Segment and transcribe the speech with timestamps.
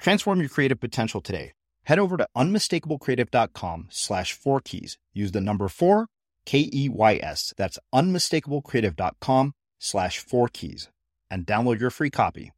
[0.00, 1.52] Transform your creative potential today.
[1.84, 4.98] Head over to unmistakablecreative.com slash four keys.
[5.12, 6.06] Use the number four,
[6.46, 7.52] K E Y S.
[7.56, 10.88] That's unmistakablecreative.com slash four keys
[11.30, 12.52] and download your free copy.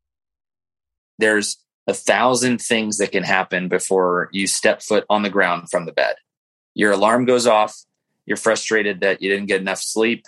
[1.18, 5.84] There's a thousand things that can happen before you step foot on the ground from
[5.84, 6.14] the bed.
[6.74, 7.76] Your alarm goes off.
[8.24, 10.24] You're frustrated that you didn't get enough sleep.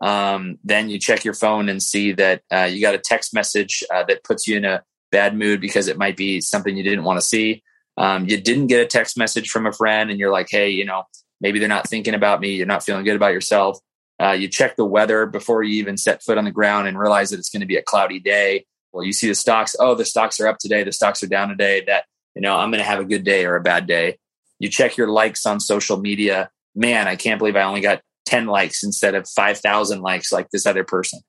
[0.00, 3.82] Um, then you check your phone and see that uh, you got a text message
[3.92, 7.04] uh, that puts you in a bad mood because it might be something you didn't
[7.04, 7.62] want to see.
[7.96, 10.84] Um, you didn't get a text message from a friend and you're like, hey, you
[10.84, 11.04] know,
[11.40, 12.54] maybe they're not thinking about me.
[12.54, 13.78] You're not feeling good about yourself.
[14.20, 17.30] Uh, you check the weather before you even set foot on the ground and realize
[17.30, 18.66] that it's going to be a cloudy day.
[18.92, 19.76] Well, you see the stocks.
[19.78, 20.82] Oh, the stocks are up today.
[20.82, 21.84] The stocks are down today.
[21.86, 24.18] That, you know, I'm going to have a good day or a bad day.
[24.58, 26.50] You check your likes on social media.
[26.74, 30.66] Man, I can't believe I only got 10 likes instead of 5,000 likes like this
[30.66, 31.20] other person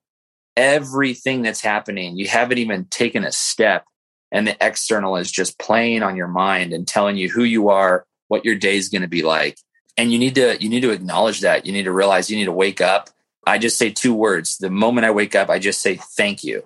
[0.55, 2.17] everything that's happening.
[2.17, 3.85] You haven't even taken a step,
[4.31, 8.05] and the external is just playing on your mind and telling you who you are,
[8.27, 9.57] what your day is going to be like.
[9.97, 11.65] And you need to you need to acknowledge that.
[11.65, 13.09] You need to realize you need to wake up.
[13.45, 14.57] I just say two words.
[14.57, 16.65] The moment I wake up, I just say thank you.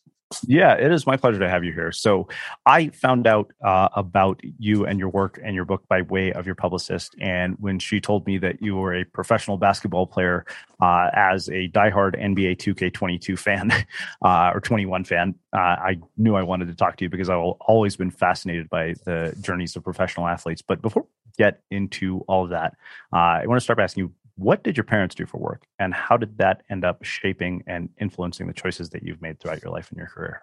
[0.47, 1.91] Yeah, it is my pleasure to have you here.
[1.91, 2.27] So,
[2.65, 6.45] I found out uh, about you and your work and your book by way of
[6.45, 7.15] your publicist.
[7.19, 10.45] And when she told me that you were a professional basketball player
[10.81, 13.71] uh, as a diehard NBA 2K22 fan
[14.21, 17.37] uh, or 21 fan, uh, I knew I wanted to talk to you because I've
[17.39, 20.61] always been fascinated by the journeys of professional athletes.
[20.61, 22.73] But before get into all of that,
[23.13, 25.65] uh, I want to start by asking you what did your parents do for work
[25.77, 29.61] and how did that end up shaping and influencing the choices that you've made throughout
[29.61, 30.41] your life and your career?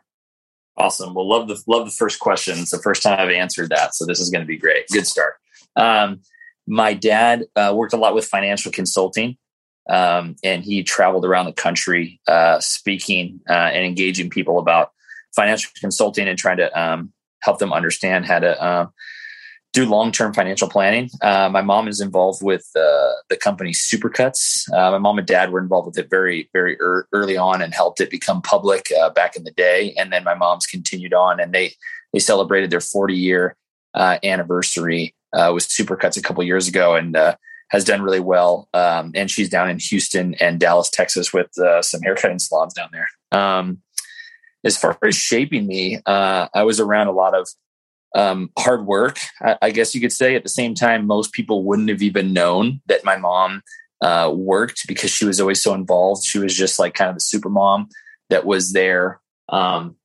[0.76, 1.14] Awesome.
[1.14, 2.58] Well love the love the first question.
[2.58, 4.86] It's the first time i've answered that so this is going to be great.
[4.88, 5.34] Good start.
[5.74, 6.20] Um,
[6.66, 9.36] my dad uh, worked a lot with financial consulting
[9.90, 14.92] um, and he traveled around the country uh, speaking uh, and engaging people about
[15.34, 18.90] financial consulting and trying to um, help them understand how to
[19.72, 21.10] do long-term financial planning.
[21.22, 24.70] Uh, my mom is involved with uh, the company Supercuts.
[24.72, 27.74] Uh, my mom and dad were involved with it very, very er- early on and
[27.74, 29.94] helped it become public uh, back in the day.
[29.98, 31.74] And then my mom's continued on, and they
[32.12, 33.56] they celebrated their 40 year
[33.92, 37.16] uh, anniversary uh, with Supercuts a couple years ago, and
[37.70, 38.68] has done really well.
[38.72, 41.50] Um, and she's down in Houston and Dallas, Texas, with
[41.82, 43.10] some haircutting salons down there.
[43.30, 43.82] Um,
[44.64, 47.46] as far as shaping me, I was around a lot of
[48.14, 50.34] um, hard work, I, I, guess you could say.
[50.34, 53.62] At the same time, most people wouldn't have even known that my mom
[54.00, 56.24] uh, worked because she was always so involved.
[56.24, 57.88] She was just like kind of the super mom
[58.30, 59.20] that was there
[59.50, 59.96] um,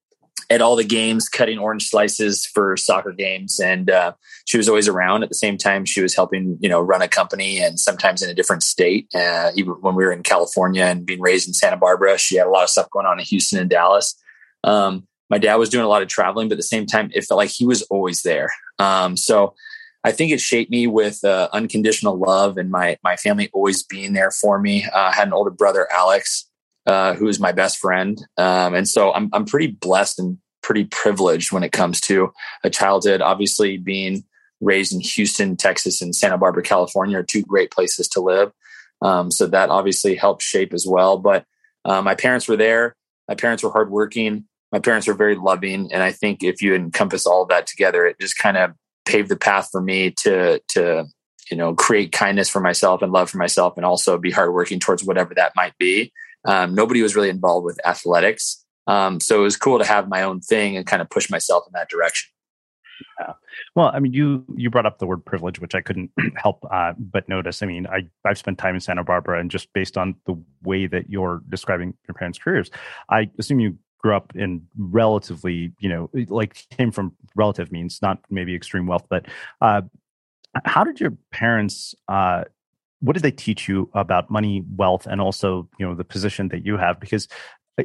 [0.49, 4.13] at all the games, cutting orange slices for soccer games, and uh,
[4.45, 5.23] she was always around.
[5.23, 8.29] At the same time, she was helping you know run a company, and sometimes in
[8.29, 9.07] a different state.
[9.15, 12.47] Uh, even when we were in California and being raised in Santa Barbara, she had
[12.47, 14.15] a lot of stuff going on in Houston and Dallas.
[14.63, 17.23] Um, my dad was doing a lot of traveling, but at the same time, it
[17.23, 18.51] felt like he was always there.
[18.79, 19.55] Um, so
[20.03, 24.13] I think it shaped me with uh, unconditional love and my my family always being
[24.13, 24.83] there for me.
[24.85, 26.49] Uh, I had an older brother, Alex,
[26.85, 30.85] uh, who is my best friend, um, and so I'm I'm pretty blessed and pretty
[30.85, 32.33] privileged when it comes to
[32.63, 33.21] a childhood.
[33.21, 34.25] Obviously, being
[34.59, 38.51] raised in Houston, Texas, and Santa Barbara, California are two great places to live.
[39.01, 41.17] Um, so that obviously helped shape as well.
[41.17, 41.45] But
[41.85, 42.95] uh, my parents were there.
[43.27, 47.25] My parents were hardworking my parents were very loving, and I think if you encompass
[47.25, 48.71] all of that together, it just kind of
[49.05, 51.05] paved the path for me to to
[51.51, 55.03] you know, create kindness for myself and love for myself, and also be hardworking towards
[55.03, 56.11] whatever that might be.
[56.45, 60.23] Um, nobody was really involved with athletics, um, so it was cool to have my
[60.23, 62.29] own thing and kind of push myself in that direction.
[63.19, 63.33] Yeah.
[63.75, 66.93] Well, I mean, you you brought up the word privilege, which I couldn't help uh,
[66.97, 67.61] but notice.
[67.61, 70.87] I mean, I I've spent time in Santa Barbara, and just based on the way
[70.87, 72.71] that you're describing your parents' careers,
[73.09, 78.19] I assume you grew up in relatively, you know, like came from relative means, not
[78.29, 79.25] maybe extreme wealth, but
[79.61, 79.81] uh,
[80.65, 81.95] how did your parents?
[82.07, 82.43] Uh,
[82.99, 86.65] what did they teach you about money, wealth, and also, you know, the position that
[86.65, 86.99] you have?
[86.99, 87.27] Because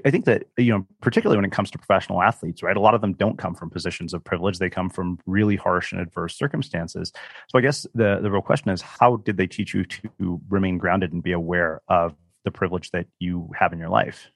[0.04, 2.76] I think that you know, particularly when it comes to professional athletes, right?
[2.76, 5.92] A lot of them don't come from positions of privilege; they come from really harsh
[5.92, 7.12] and adverse circumstances.
[7.48, 10.78] So, I guess the the real question is, how did they teach you to remain
[10.78, 14.30] grounded and be aware of the privilege that you have in your life?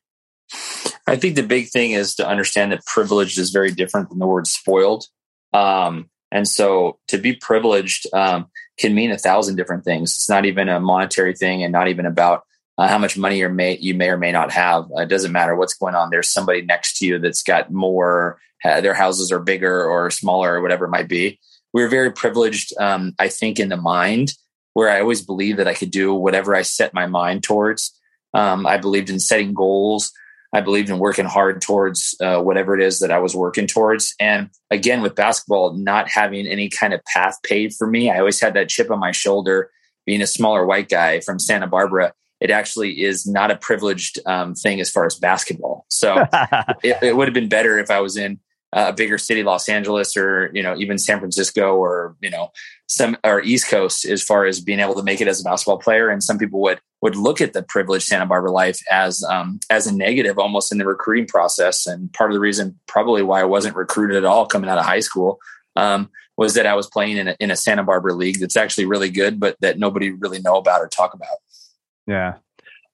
[1.06, 4.26] I think the big thing is to understand that privileged is very different than the
[4.26, 5.06] word spoiled.
[5.52, 8.46] Um, and so, to be privileged um,
[8.78, 10.14] can mean a thousand different things.
[10.14, 12.44] It's not even a monetary thing, and not even about
[12.78, 14.84] uh, how much money you may you may or may not have.
[14.96, 16.08] Uh, it doesn't matter what's going on.
[16.10, 18.38] There's somebody next to you that's got more.
[18.64, 21.40] Their houses are bigger or smaller or whatever it might be.
[21.72, 24.34] We are very privileged, um, I think, in the mind,
[24.74, 27.98] where I always believed that I could do whatever I set my mind towards.
[28.34, 30.12] Um, I believed in setting goals.
[30.52, 34.14] I believed in working hard towards uh, whatever it is that I was working towards.
[34.20, 38.40] And again, with basketball, not having any kind of path paved for me, I always
[38.40, 39.70] had that chip on my shoulder.
[40.04, 44.54] Being a smaller white guy from Santa Barbara, it actually is not a privileged um,
[44.54, 45.86] thing as far as basketball.
[45.88, 46.26] So
[46.82, 48.40] it, it, would have been better if I was in
[48.72, 52.50] a bigger city, Los Angeles, or you know even San Francisco, or you know
[52.86, 55.78] some or East Coast, as far as being able to make it as a basketball
[55.78, 56.08] player.
[56.08, 59.86] And some people would would look at the privileged Santa Barbara life as um, as
[59.86, 61.86] a negative, almost in the recruiting process.
[61.86, 64.84] And part of the reason, probably why I wasn't recruited at all coming out of
[64.84, 65.38] high school.
[65.74, 68.86] Um, was that I was playing in a, in a Santa Barbara league that's actually
[68.86, 71.36] really good, but that nobody really know about or talk about.
[72.06, 72.36] Yeah.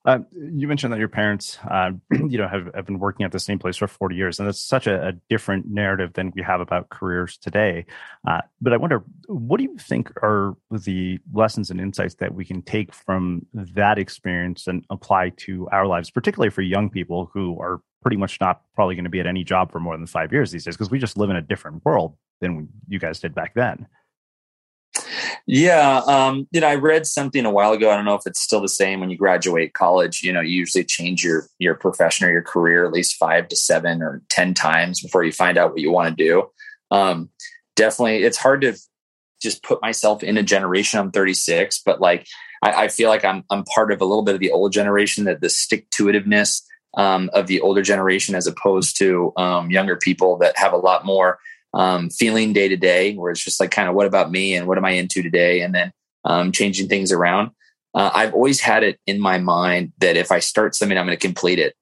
[0.05, 3.39] Uh, you mentioned that your parents, uh, you know, have, have been working at the
[3.39, 6.61] same place for 40 years, and it's such a, a different narrative than we have
[6.61, 7.85] about careers today.
[8.27, 12.45] Uh, but I wonder, what do you think are the lessons and insights that we
[12.45, 17.59] can take from that experience and apply to our lives, particularly for young people who
[17.59, 20.31] are pretty much not probably going to be at any job for more than five
[20.31, 23.35] years these days, because we just live in a different world than you guys did
[23.35, 23.85] back then.
[25.45, 27.89] Yeah, um, you know, I read something a while ago.
[27.89, 30.21] I don't know if it's still the same when you graduate college.
[30.21, 33.55] You know, you usually change your your profession or your career at least five to
[33.55, 36.49] seven or ten times before you find out what you want to do.
[36.91, 37.29] Um,
[37.75, 38.75] definitely, it's hard to
[39.41, 40.99] just put myself in a generation.
[40.99, 42.27] I'm 36, but like
[42.61, 45.25] I, I feel like I'm I'm part of a little bit of the old generation
[45.25, 46.61] that the stick to itiveness
[46.97, 51.05] um, of the older generation as opposed to um, younger people that have a lot
[51.05, 51.39] more
[51.73, 54.67] um, feeling day to day, where it's just like kind of what about me and
[54.67, 55.91] what am I into today, and then
[56.25, 57.51] um, changing things around.
[57.93, 61.17] Uh, I've always had it in my mind that if I start something, I'm going
[61.17, 61.75] to complete it,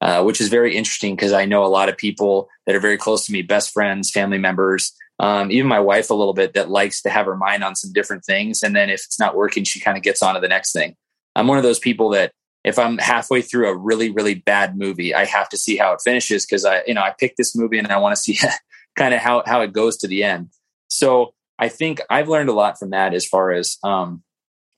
[0.00, 2.96] uh, which is very interesting because I know a lot of people that are very
[2.96, 6.70] close to me, best friends, family members, um, even my wife a little bit that
[6.70, 9.64] likes to have her mind on some different things, and then if it's not working,
[9.64, 10.96] she kind of gets on to the next thing.
[11.36, 12.32] I'm one of those people that
[12.64, 16.00] if I'm halfway through a really, really bad movie, I have to see how it
[16.02, 18.38] finishes because I, you know, I picked this movie and I want to see
[19.00, 20.50] kind of how how it goes to the end.
[20.88, 24.22] So I think I've learned a lot from that as far as um,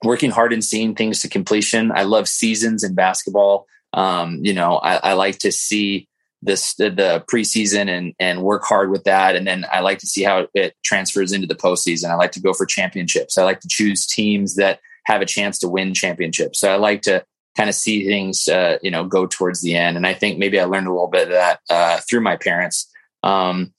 [0.04, 1.90] working hard and seeing things to completion.
[1.90, 3.66] I love seasons in basketball.
[3.92, 6.08] Um, you know, I, I, like to see
[6.40, 10.06] this the, the, preseason and and work hard with that, and then I like to
[10.06, 12.10] see how it transfers into the postseason.
[12.10, 13.36] I like to go for championships.
[13.36, 16.60] I like to choose teams that have a chance to win championships.
[16.60, 17.24] So I like to
[17.56, 19.96] kind of see things, uh, you know, go towards the end.
[19.96, 22.88] And I think maybe I learned a little bit of that uh, through my parents.
[23.22, 23.74] Um,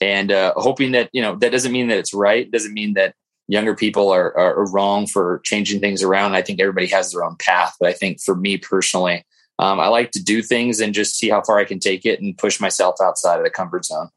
[0.00, 2.50] and uh, hoping that you know that doesn't mean that it's right.
[2.50, 3.14] Doesn't mean that
[3.48, 6.34] younger people are, are, wrong for changing things around.
[6.34, 7.76] I think everybody has their own path.
[7.80, 9.24] But i think for me personally
[9.58, 12.20] um, i like to do things and just see how far i can take it
[12.20, 14.08] and push myself outside of the comfort zone.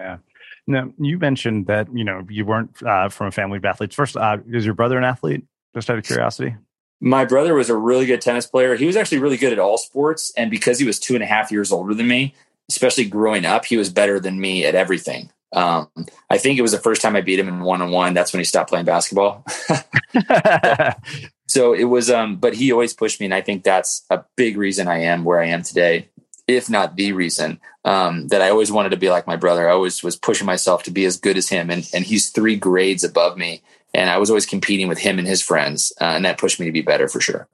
[0.00, 0.18] Yeah.
[0.66, 3.94] Now you mentioned that you know you weren't uh, from a family of athletes.
[3.94, 5.44] First uh, is your brother an athlete?
[5.74, 6.56] Just out of curiosity.
[7.00, 8.74] My brother was a really good tennis player.
[8.74, 10.32] He was actually really good at all sports.
[10.36, 12.34] And because he was two and a half years older than me
[12.68, 15.30] especially growing up, he was better than me at everything.
[15.52, 15.88] Um,
[16.28, 18.14] I think it was the first time I beat him in one on one.
[18.14, 19.44] That's when he stopped playing basketball.
[21.46, 23.26] so it was, um, but he always pushed me.
[23.26, 26.08] And I think that's a big reason I am where I am today,
[26.48, 29.68] if not the reason, um, that I always wanted to be like my brother.
[29.68, 31.70] I always was pushing myself to be as good as him.
[31.70, 33.62] And, and he's three grades above me.
[33.94, 35.92] And I was always competing with him and his friends.
[36.00, 37.48] Uh, and that pushed me to be better for sure.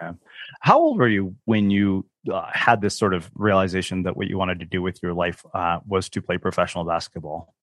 [0.00, 0.14] Yeah.
[0.60, 4.38] How old were you when you uh, had this sort of realization that what you
[4.38, 7.54] wanted to do with your life uh, was to play professional basketball?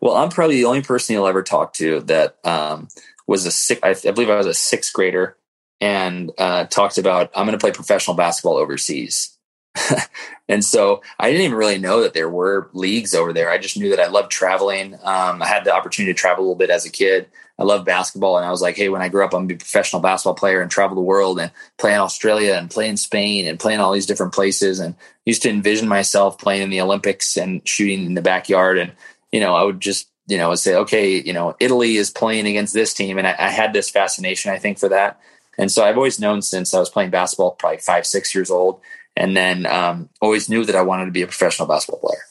[0.00, 2.88] Well, I'm probably the only person you'll ever talk to that um,
[3.26, 3.80] was a six.
[3.82, 5.36] I, I, believe I was a sixth grader
[5.80, 9.36] and uh, talked about I'm going to play professional basketball overseas.
[10.48, 13.50] and so I didn't even really know that there were leagues over there.
[13.50, 14.94] I just knew that I loved traveling.
[15.02, 17.28] Um, I had the opportunity to travel a little bit as a kid.
[17.58, 19.54] I love basketball, and I was like, hey, when I grow up, I'm gonna be
[19.54, 22.96] a professional basketball player and travel the world and play in Australia and play in
[22.96, 24.78] Spain and play in all these different places.
[24.78, 24.94] And
[25.26, 28.78] used to envision myself playing in the Olympics and shooting in the backyard.
[28.78, 28.92] And
[29.32, 32.74] you know, I would just you know say, okay, you know, Italy is playing against
[32.74, 35.20] this team, and I, I had this fascination, I think, for that.
[35.58, 38.80] And so I've always known since I was playing basketball, probably five, six years old,
[39.16, 42.22] and then um, always knew that I wanted to be a professional basketball player.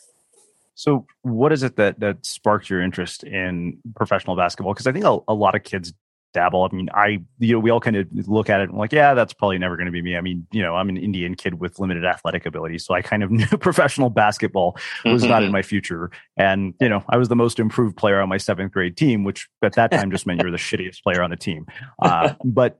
[0.77, 4.73] So, what is it that that sparked your interest in professional basketball?
[4.73, 5.91] Because I think a, a, lot of kids
[6.35, 6.69] dabble.
[6.71, 9.15] I mean, I you know we all kind of look at it and like, yeah,
[9.15, 10.15] that's probably never going to be me.
[10.15, 13.23] I mean, you know, I'm an Indian kid with limited athletic ability, so I kind
[13.23, 15.31] of knew professional basketball was mm-hmm.
[15.31, 16.11] not in my future.
[16.37, 19.49] And you know, I was the most improved player on my seventh grade team, which
[19.63, 21.65] at that time just meant you're the shittiest player on the team.
[21.99, 22.79] Uh, but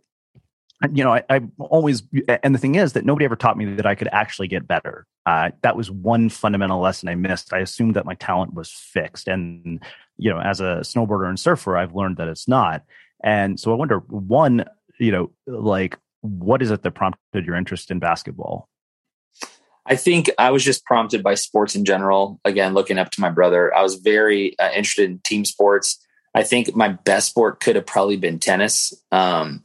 [0.94, 2.04] you know, I, I, always,
[2.44, 5.08] and the thing is that nobody ever taught me that I could actually get better.
[5.26, 7.52] Uh, that was one fundamental lesson I missed.
[7.54, 9.28] I assumed that my talent was fixed.
[9.28, 9.84] And,
[10.18, 12.84] you know, as a snowboarder and surfer, I've learned that it's not.
[13.24, 14.66] And so I wonder, one,
[15.00, 18.70] you know, like, what is it that prompted your interest in basketball?
[19.88, 22.40] I think I was just prompted by sports in general.
[22.46, 25.98] Again, looking up to my brother, I was very uh, interested in team sports.
[26.36, 28.94] I think my best sport could have probably been tennis.
[29.12, 29.64] Um,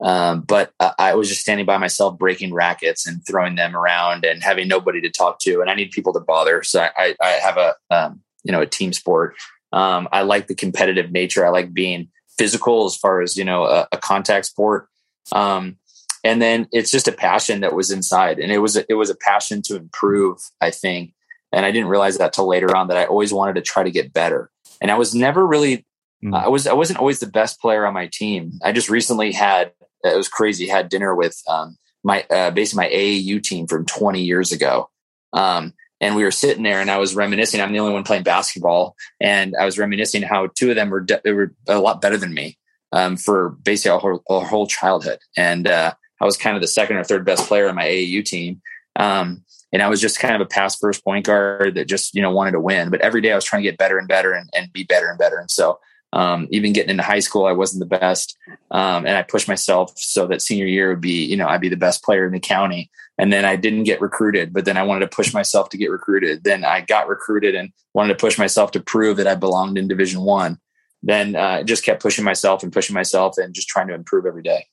[0.00, 4.24] um, but uh, I was just standing by myself, breaking rackets and throwing them around,
[4.24, 5.60] and having nobody to talk to.
[5.60, 8.66] And I need people to bother, so I, I have a um, you know a
[8.66, 9.36] team sport.
[9.72, 11.46] Um, I like the competitive nature.
[11.46, 14.88] I like being physical as far as you know a, a contact sport.
[15.32, 15.78] Um,
[16.22, 19.08] and then it's just a passion that was inside, and it was a, it was
[19.08, 20.38] a passion to improve.
[20.60, 21.14] I think,
[21.52, 23.90] and I didn't realize that till later on that I always wanted to try to
[23.90, 24.50] get better.
[24.78, 25.86] And I was never really
[26.22, 26.36] mm.
[26.36, 28.58] I was I wasn't always the best player on my team.
[28.62, 29.72] I just recently had
[30.04, 30.68] it was crazy.
[30.68, 34.90] Had dinner with um, my uh, basically my AAU team from 20 years ago.
[35.32, 37.60] Um, and we were sitting there and I was reminiscing.
[37.60, 41.00] I'm the only one playing basketball, and I was reminiscing how two of them were
[41.00, 42.58] de- were a lot better than me
[42.92, 45.18] um, for basically our whole, our whole childhood.
[45.36, 48.24] And uh, I was kind of the second or third best player on my AAU
[48.24, 48.60] team.
[48.96, 52.22] Um, and I was just kind of a pass first point guard that just you
[52.22, 52.90] know wanted to win.
[52.90, 55.08] But every day I was trying to get better and better and, and be better
[55.08, 55.38] and better.
[55.38, 55.80] And so
[56.16, 58.38] um, even getting into high school, I wasn't the best,
[58.70, 61.68] um, and I pushed myself so that senior year would be, you know, I'd be
[61.68, 62.90] the best player in the county.
[63.18, 65.90] And then I didn't get recruited, but then I wanted to push myself to get
[65.90, 66.42] recruited.
[66.42, 69.88] Then I got recruited and wanted to push myself to prove that I belonged in
[69.88, 70.58] Division One.
[71.02, 74.42] Then uh, just kept pushing myself and pushing myself and just trying to improve every
[74.42, 74.68] day.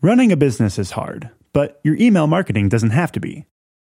[0.00, 3.46] Running a business is hard, but your email marketing doesn't have to be.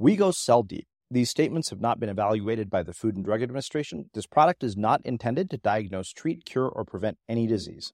[0.00, 0.86] We go cell deep.
[1.10, 4.08] These statements have not been evaluated by the Food and Drug Administration.
[4.14, 7.92] This product is not intended to diagnose, treat, cure, or prevent any disease.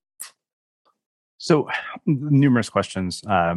[1.38, 1.68] So,
[2.06, 3.56] numerous questions uh,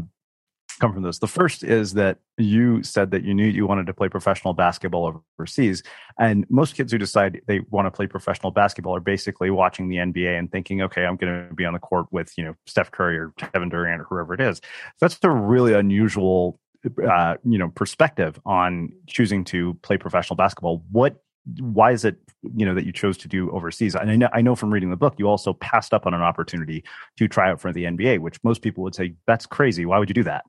[0.80, 1.20] come from this.
[1.20, 5.24] The first is that you said that you knew you wanted to play professional basketball
[5.38, 5.84] overseas.
[6.18, 9.98] And most kids who decide they want to play professional basketball are basically watching the
[9.98, 12.90] NBA and thinking, okay, I'm going to be on the court with, you know, Steph
[12.90, 14.60] Curry or Kevin Durant or whoever it is.
[15.00, 16.60] That's a really unusual,
[17.10, 20.84] uh, you know, perspective on choosing to play professional basketball.
[20.92, 21.22] What
[21.60, 22.18] why is it
[22.56, 23.96] you know that you chose to do overseas?
[23.96, 26.22] And I know, I know from reading the book you also passed up on an
[26.22, 26.84] opportunity
[27.18, 29.86] to try out for the nba which most people would say that's crazy.
[29.86, 30.46] Why would you do that?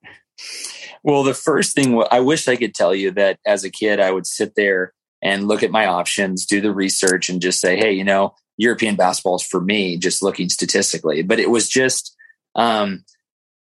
[1.03, 4.11] Well the first thing i wish i could tell you that as a kid i
[4.11, 7.93] would sit there and look at my options do the research and just say hey
[7.93, 11.23] you know european basketball is for me just looking statistically.
[11.23, 12.15] But it was just
[12.55, 13.05] um,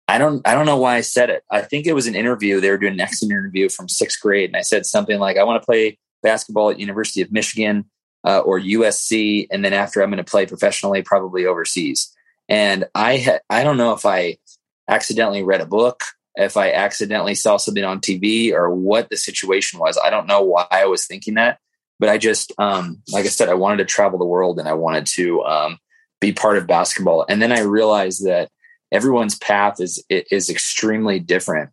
[0.09, 1.43] I don't I don't know why I said it.
[1.51, 2.59] I think it was an interview.
[2.59, 5.43] They were doing an exit interview from sixth grade, and I said something like, "I
[5.43, 7.85] want to play basketball at University of Michigan
[8.25, 12.11] uh, or USC, and then after I'm going to play professionally, probably overseas.
[12.47, 14.37] And I I don't know if I
[14.89, 16.03] accidentally read a book,
[16.35, 19.99] if I accidentally saw something on TV, or what the situation was.
[20.03, 21.59] I don't know why I was thinking that,
[21.99, 24.73] but I just um, like I said, I wanted to travel the world and I
[24.73, 25.77] wanted to um,
[26.19, 27.25] be part of basketball.
[27.29, 28.49] And then I realized that
[28.91, 31.71] everyone's path is is extremely different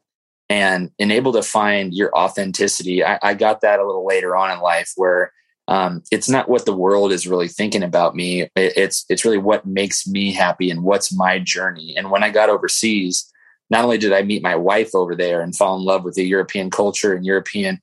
[0.49, 3.05] and and able to find your authenticity.
[3.05, 5.33] I, I got that a little later on in life where
[5.69, 8.43] um, it's not what the world is really thinking about me.
[8.43, 11.97] It, it's it's really what makes me happy and what's my journey.
[11.97, 13.31] And when I got overseas,
[13.71, 16.25] not only did I meet my wife over there and fall in love with the
[16.25, 17.81] European culture and European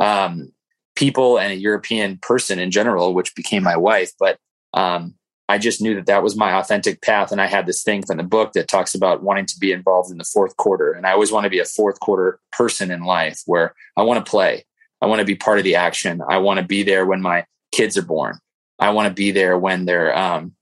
[0.00, 0.52] um,
[0.96, 4.38] people and a European person in general, which became my wife, but
[4.74, 5.14] um,
[5.52, 7.30] I just knew that that was my authentic path.
[7.30, 10.10] And I had this thing from the book that talks about wanting to be involved
[10.10, 10.92] in the fourth quarter.
[10.92, 14.24] And I always want to be a fourth quarter person in life where I want
[14.24, 14.64] to play.
[15.02, 16.22] I want to be part of the action.
[16.26, 18.38] I want to be there when my kids are born.
[18.78, 20.54] I want to be there when they're, um,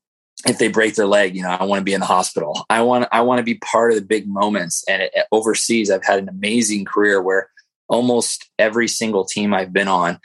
[0.45, 2.67] if they break their leg, you know, I want to be in the hospital.
[2.69, 4.83] I want, I want to be part of the big moments.
[4.89, 7.49] And it, overseas, I've had an amazing career where
[7.89, 10.19] almost every single team I've been on,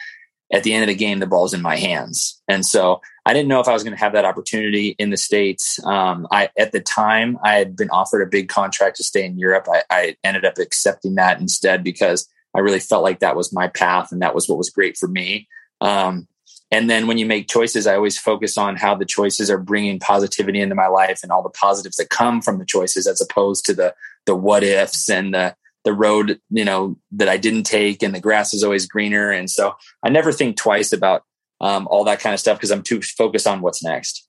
[0.52, 2.42] at the end of the game, the ball's in my hands.
[2.48, 5.18] And so I didn't know if I was going to have that opportunity in the
[5.18, 5.84] States.
[5.84, 9.40] Um, I, at the time, I had been offered a big contract to stay in
[9.40, 9.68] Europe.
[9.68, 13.68] I, I ended up accepting that instead because I really felt like that was my
[13.68, 15.48] path and that was what was great for me.
[15.82, 16.28] Um,
[16.72, 20.00] and then when you make choices, I always focus on how the choices are bringing
[20.00, 23.66] positivity into my life and all the positives that come from the choices, as opposed
[23.66, 28.02] to the the what ifs and the the road you know that I didn't take
[28.02, 29.32] and the grass is always greener.
[29.32, 31.24] And so I never think twice about
[31.62, 34.28] um, all that kind of stuff because I'm too focused on what's next.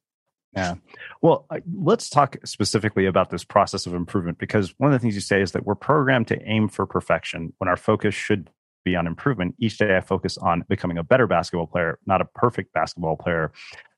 [0.54, 0.76] Yeah.
[1.20, 5.20] Well, let's talk specifically about this process of improvement because one of the things you
[5.20, 8.50] say is that we're programmed to aim for perfection when our focus should
[8.84, 9.54] be on improvement.
[9.58, 13.52] Each day I focus on becoming a better basketball player, not a perfect basketball player.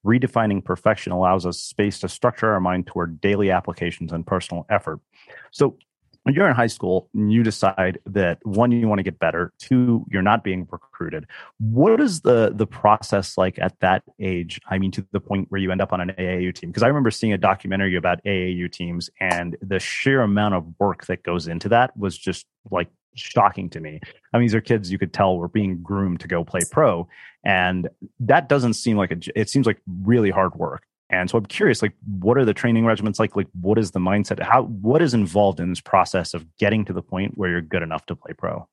[0.05, 4.99] Redefining perfection allows us space to structure our mind toward daily applications and personal effort.
[5.53, 5.77] So,
[6.29, 9.51] when you're in high school and you decide that one you want to get better
[9.59, 11.27] two you're not being recruited
[11.59, 14.61] what is the the process like at that age?
[14.69, 16.87] I mean to the point where you end up on an aau team because i
[16.87, 21.49] remember seeing a documentary about aau teams and the sheer amount of work that goes
[21.49, 23.99] into that was just like shocking to me.
[24.35, 27.09] I mean these are kids you could tell were being groomed to go play pro
[27.43, 27.89] and
[28.21, 31.81] that doesn't seem like a it seems like really hard work and so I'm curious,
[31.81, 33.35] like, what are the training regimens like?
[33.35, 34.41] Like, what is the mindset?
[34.41, 37.83] How what is involved in this process of getting to the point where you're good
[37.83, 38.69] enough to play pro?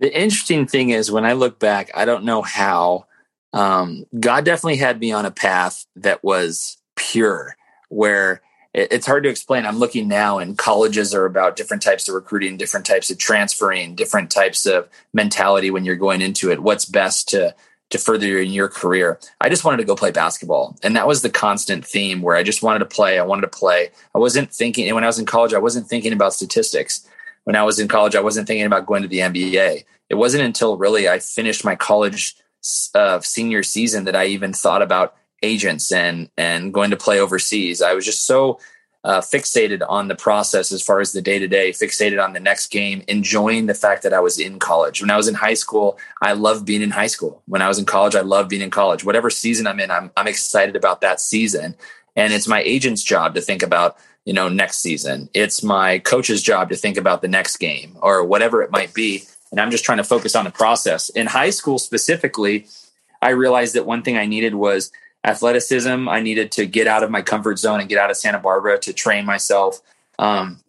[0.00, 3.06] The interesting thing is, when I look back, I don't know how.
[3.54, 7.54] Um, God definitely had me on a path that was pure,
[7.90, 8.40] where
[8.74, 9.66] it's hard to explain.
[9.66, 13.94] I'm looking now, and colleges are about different types of recruiting, different types of transferring,
[13.94, 16.62] different types of mentality when you're going into it.
[16.62, 17.54] What's best to
[17.92, 19.18] to further in your career.
[19.40, 20.76] I just wanted to go play basketball.
[20.82, 23.18] And that was the constant theme where I just wanted to play.
[23.18, 23.90] I wanted to play.
[24.14, 27.06] I wasn't thinking, and when I was in college, I wasn't thinking about statistics.
[27.44, 29.84] When I was in college, I wasn't thinking about going to the NBA.
[30.08, 32.36] It wasn't until really I finished my college
[32.94, 37.82] uh, senior season that I even thought about agents and and going to play overseas.
[37.82, 38.60] I was just so
[39.04, 42.40] uh, fixated on the process as far as the day to day, fixated on the
[42.40, 45.00] next game, enjoying the fact that I was in college.
[45.00, 47.42] When I was in high school, I loved being in high school.
[47.46, 49.04] When I was in college, I loved being in college.
[49.04, 51.74] Whatever season I'm in, I'm, I'm excited about that season.
[52.14, 55.28] And it's my agent's job to think about you know, next season.
[55.34, 59.24] It's my coach's job to think about the next game or whatever it might be.
[59.50, 61.08] And I'm just trying to focus on the process.
[61.10, 62.66] In high school specifically,
[63.20, 64.92] I realized that one thing I needed was
[65.24, 66.08] athleticism.
[66.08, 68.78] I needed to get out of my comfort zone and get out of Santa Barbara
[68.80, 69.80] to train myself
[70.18, 70.60] um,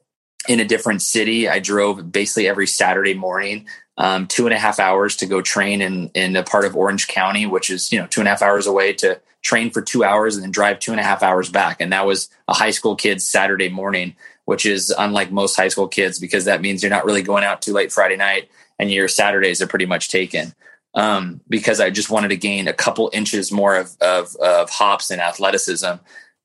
[0.47, 1.49] in a different city.
[1.49, 5.81] I drove basically every Saturday morning, um, two and a half hours to go train
[5.81, 8.41] in in a part of Orange County, which is you know two and a half
[8.41, 11.49] hours away to train for two hours and then drive two and a half hours
[11.49, 11.81] back.
[11.81, 15.87] And that was a high school kid's Saturday morning, which is unlike most high school
[15.87, 19.07] kids because that means you're not really going out too late Friday night and your
[19.07, 20.53] Saturdays are pretty much taken.
[20.95, 25.09] Um, because I just wanted to gain a couple inches more of, of, of hops
[25.09, 25.93] and athleticism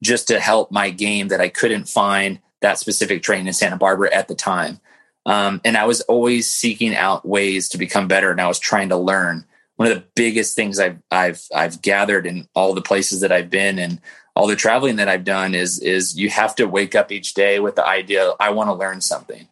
[0.02, 4.12] just to help my game that I couldn't find that specific training in Santa Barbara
[4.12, 4.80] at the time.
[5.26, 8.88] Um, and I was always seeking out ways to become better, and I was trying
[8.88, 9.44] to learn.
[9.76, 13.50] One of the biggest things I've I've I've gathered in all the places that I've
[13.50, 14.00] been and
[14.34, 17.60] all the traveling that I've done is is you have to wake up each day
[17.60, 19.48] with the idea I want to learn something.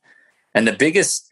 [0.54, 1.30] And the biggest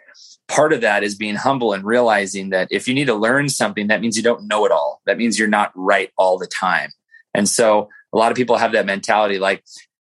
[0.49, 3.89] part of that is being humble and realizing that if you need to learn something,
[3.89, 5.01] that means you don't know it all.
[5.07, 6.91] That means you're not right all the time.
[7.35, 9.65] And so a lot of people have that mentality like,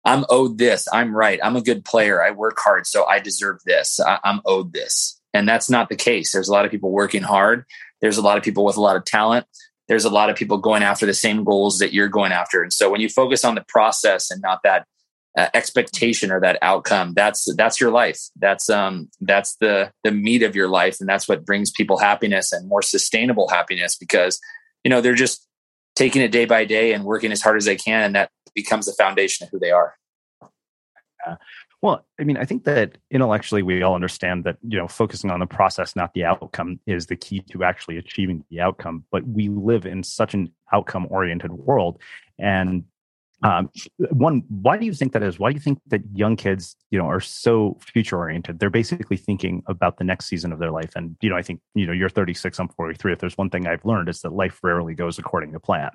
[0.05, 0.87] I'm owed this.
[0.93, 1.39] I'm right.
[1.43, 2.23] I'm a good player.
[2.23, 3.99] I work hard, so I deserve this.
[3.99, 5.19] I, am owed this.
[5.33, 6.31] And that's not the case.
[6.31, 7.65] There's a lot of people working hard.
[8.01, 9.47] There's a lot of people with a lot of talent.
[9.87, 12.61] There's a lot of people going after the same goals that you're going after.
[12.61, 14.85] And so when you focus on the process and not that
[15.37, 18.19] uh, expectation or that outcome, that's that's your life.
[18.37, 22.53] That's um that's the the meat of your life, and that's what brings people happiness
[22.53, 24.39] and more sustainable happiness because
[24.83, 25.47] you know they're just
[25.95, 28.85] taking it day by day and working as hard as they can, and that becomes
[28.85, 29.95] the foundation of who they are.
[31.25, 31.35] Uh,
[31.81, 35.39] well, I mean, I think that intellectually we all understand that you know focusing on
[35.39, 39.03] the process, not the outcome, is the key to actually achieving the outcome.
[39.11, 41.99] But we live in such an outcome-oriented world,
[42.39, 42.85] and
[43.45, 43.69] um,
[44.09, 45.37] one, why do you think that is?
[45.37, 48.57] Why do you think that young kids, you know, are so future oriented?
[48.57, 50.93] They're basically thinking about the next season of their life.
[50.95, 53.13] And you know, I think you know, you're 36, I'm 43.
[53.13, 55.91] If there's one thing I've learned, is that life rarely goes according to plan.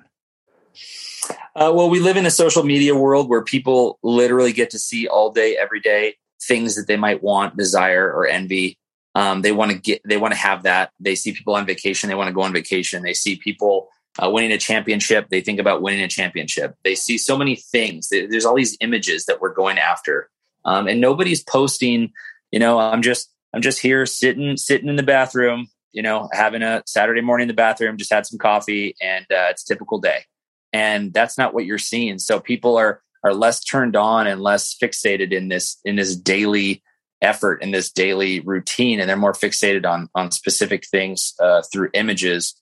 [1.53, 5.09] Uh, well, we live in a social media world where people literally get to see
[5.09, 8.77] all day, every day things that they might want, desire, or envy.
[9.13, 10.91] Um, they want to get, they want to have that.
[11.01, 13.03] They see people on vacation, they want to go on vacation.
[13.03, 13.89] They see people
[14.21, 16.75] uh, winning a championship, they think about winning a championship.
[16.83, 18.09] They see so many things.
[18.09, 20.29] There's all these images that we're going after,
[20.65, 22.11] um, and nobody's posting.
[22.51, 25.67] You know, I'm just I'm just here sitting sitting in the bathroom.
[25.93, 29.47] You know, having a Saturday morning in the bathroom, just had some coffee, and uh,
[29.49, 30.25] it's typical day
[30.73, 34.75] and that's not what you're seeing so people are are less turned on and less
[34.75, 36.81] fixated in this in this daily
[37.21, 41.89] effort in this daily routine and they're more fixated on on specific things uh, through
[41.93, 42.55] images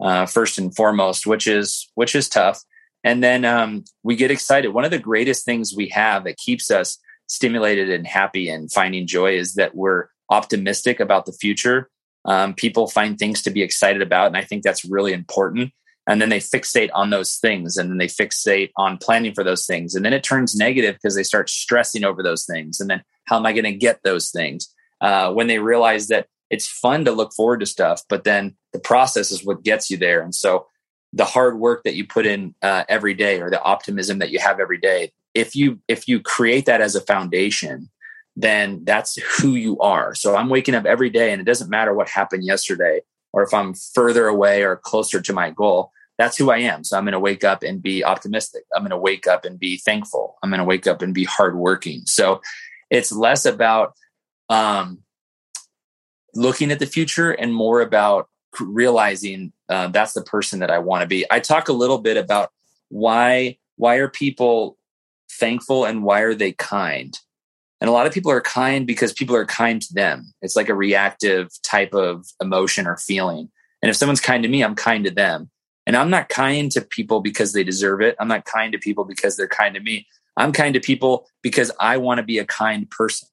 [0.00, 2.62] uh, first and foremost which is which is tough.
[3.02, 4.68] And then um, we get excited.
[4.68, 9.06] One of the greatest things we have that keeps us stimulated and happy and finding
[9.06, 11.90] joy is that we're optimistic about the future.
[12.24, 15.72] Um, people find things to be excited about and i think that's really important.
[16.06, 19.66] And then they fixate on those things and then they fixate on planning for those
[19.66, 19.94] things.
[19.94, 22.78] And then it turns negative because they start stressing over those things.
[22.78, 24.72] And then how am i going to get those things?
[25.00, 28.78] Uh, when they realize that it's fun to look forward to stuff but then the
[28.78, 30.66] process is what gets you there and so
[31.12, 34.38] the hard work that you put in uh, every day or the optimism that you
[34.38, 37.88] have every day if you if you create that as a foundation
[38.36, 41.94] then that's who you are so i'm waking up every day and it doesn't matter
[41.94, 43.00] what happened yesterday
[43.34, 46.84] or if I'm further away or closer to my goal, that's who I am.
[46.84, 48.62] So I'm going to wake up and be optimistic.
[48.72, 50.36] I'm going to wake up and be thankful.
[50.40, 52.02] I'm going to wake up and be hardworking.
[52.06, 52.40] So
[52.90, 53.94] it's less about
[54.48, 55.00] um,
[56.34, 58.28] looking at the future and more about
[58.60, 61.24] realizing uh, that's the person that I want to be.
[61.30, 62.52] I talk a little bit about
[62.88, 64.76] why why are people
[65.30, 67.18] thankful and why are they kind?
[67.80, 70.32] And a lot of people are kind because people are kind to them.
[70.42, 73.50] It's like a reactive type of emotion or feeling.
[73.82, 75.50] And if someone's kind to me, I'm kind to them.
[75.86, 78.16] And I'm not kind to people because they deserve it.
[78.18, 80.06] I'm not kind to people because they're kind to me.
[80.36, 83.28] I'm kind to people because I want to be a kind person.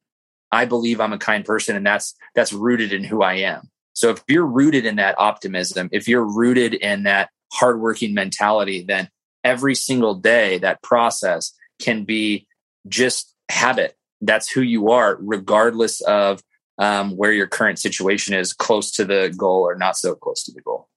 [0.52, 3.70] I believe I'm a kind person and that's that's rooted in who I am.
[3.94, 9.10] So if you're rooted in that optimism, if you're rooted in that hardworking mentality, then
[9.44, 12.48] every single day that process can be
[12.88, 16.42] just habit that's who you are, regardless of
[16.78, 20.52] um, where your current situation is, close to the goal or not so close to
[20.52, 20.88] the goal.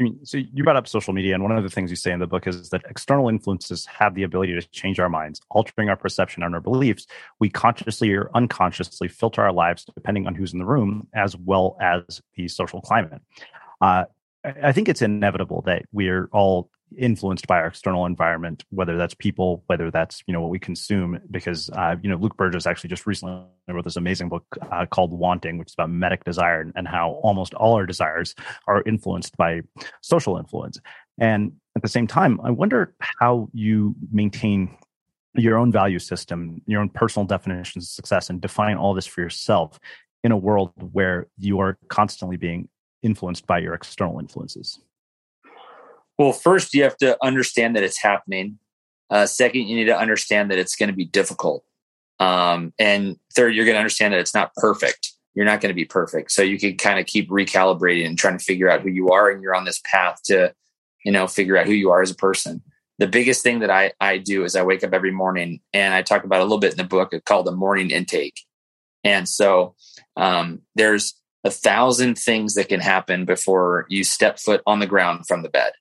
[0.00, 2.10] I mean, so you brought up social media, and one of the things you say
[2.10, 5.90] in the book is that external influences have the ability to change our minds, altering
[5.90, 7.06] our perception and our beliefs.
[7.38, 11.76] We consciously or unconsciously filter our lives depending on who's in the room, as well
[11.82, 13.20] as the social climate.
[13.82, 14.04] Uh,
[14.62, 19.62] I think it's inevitable that we're all influenced by our external environment, whether that's people,
[19.66, 21.18] whether that's you know what we consume.
[21.30, 25.12] Because uh, you know Luke Burgis actually just recently wrote this amazing book uh, called
[25.12, 28.34] Wanting, which is about mimetic desire and how almost all our desires
[28.66, 29.60] are influenced by
[30.00, 30.80] social influence.
[31.18, 34.76] And at the same time, I wonder how you maintain
[35.34, 39.20] your own value system, your own personal definitions of success, and define all this for
[39.20, 39.78] yourself
[40.24, 42.68] in a world where you are constantly being
[43.02, 44.80] influenced by your external influences.
[46.20, 48.58] Well, first, you have to understand that it's happening.
[49.08, 51.64] Uh, second, you need to understand that it's going to be difficult.
[52.18, 55.14] Um, and third, you're going to understand that it's not perfect.
[55.32, 56.30] You're not going to be perfect.
[56.32, 59.30] So you can kind of keep recalibrating and trying to figure out who you are.
[59.30, 60.52] And you're on this path to,
[61.06, 62.60] you know, figure out who you are as a person.
[62.98, 66.02] The biggest thing that I, I do is I wake up every morning and I
[66.02, 68.40] talk about a little bit in the book called the morning intake.
[69.04, 69.74] And so
[70.18, 75.26] um, there's a thousand things that can happen before you step foot on the ground
[75.26, 75.72] from the bed.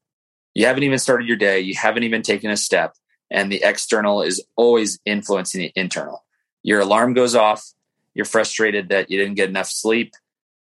[0.54, 1.60] You haven't even started your day.
[1.60, 2.94] You haven't even taken a step.
[3.32, 6.26] And the external is always influencing the internal.
[6.64, 7.64] Your alarm goes off.
[8.14, 10.14] You're frustrated that you didn't get enough sleep.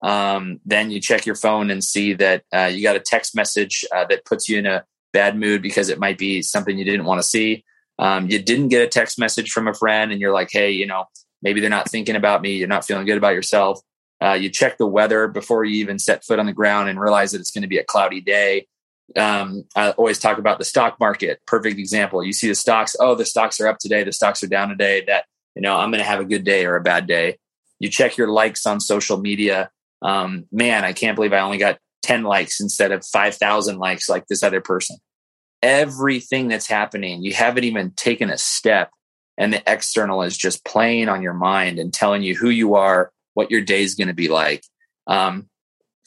[0.02, 3.84] Um, then you check your phone and see that uh, you got a text message
[3.94, 7.06] uh, that puts you in a bad mood because it might be something you didn't
[7.06, 7.64] want to see.
[7.98, 10.86] Um, you didn't get a text message from a friend and you're like, hey, you
[10.86, 11.06] know,
[11.42, 12.52] maybe they're not thinking about me.
[12.52, 13.80] You're not feeling good about yourself.
[14.22, 17.32] Uh, you check the weather before you even set foot on the ground and realize
[17.32, 18.66] that it's going to be a cloudy day
[19.16, 21.40] um, I always talk about the stock market.
[21.46, 22.22] Perfect example.
[22.22, 22.94] You see the stocks.
[23.00, 24.04] Oh, the stocks are up today.
[24.04, 25.04] The stocks are down today.
[25.06, 27.38] That you know, I'm going to have a good day or a bad day.
[27.78, 29.70] You check your likes on social media.
[30.02, 34.26] Um, man, I can't believe I only got 10 likes instead of 5,000 likes like
[34.26, 34.96] this other person.
[35.62, 38.90] Everything that's happening, you haven't even taken a step,
[39.36, 43.10] and the external is just playing on your mind and telling you who you are,
[43.34, 44.62] what your day is going to be like.
[45.08, 45.48] Um,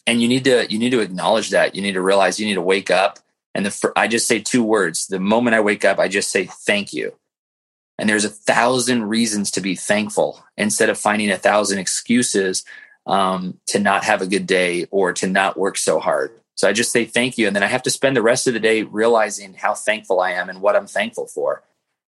[0.08, 1.76] and you need to you need to acknowledge that.
[1.76, 3.20] You need to realize you need to wake up.
[3.54, 5.08] And the i just say two words.
[5.08, 7.14] The moment i wake up i just say thank you.
[7.98, 12.66] And there's a thousand reasons to be thankful instead of finding a thousand excuses
[13.06, 16.32] um, to not have a good day or to not work so hard.
[16.56, 17.48] So i just say thank you.
[17.48, 20.32] And then i have to spend the rest of the day realizing how thankful i
[20.32, 21.64] am and what i'm thankful for.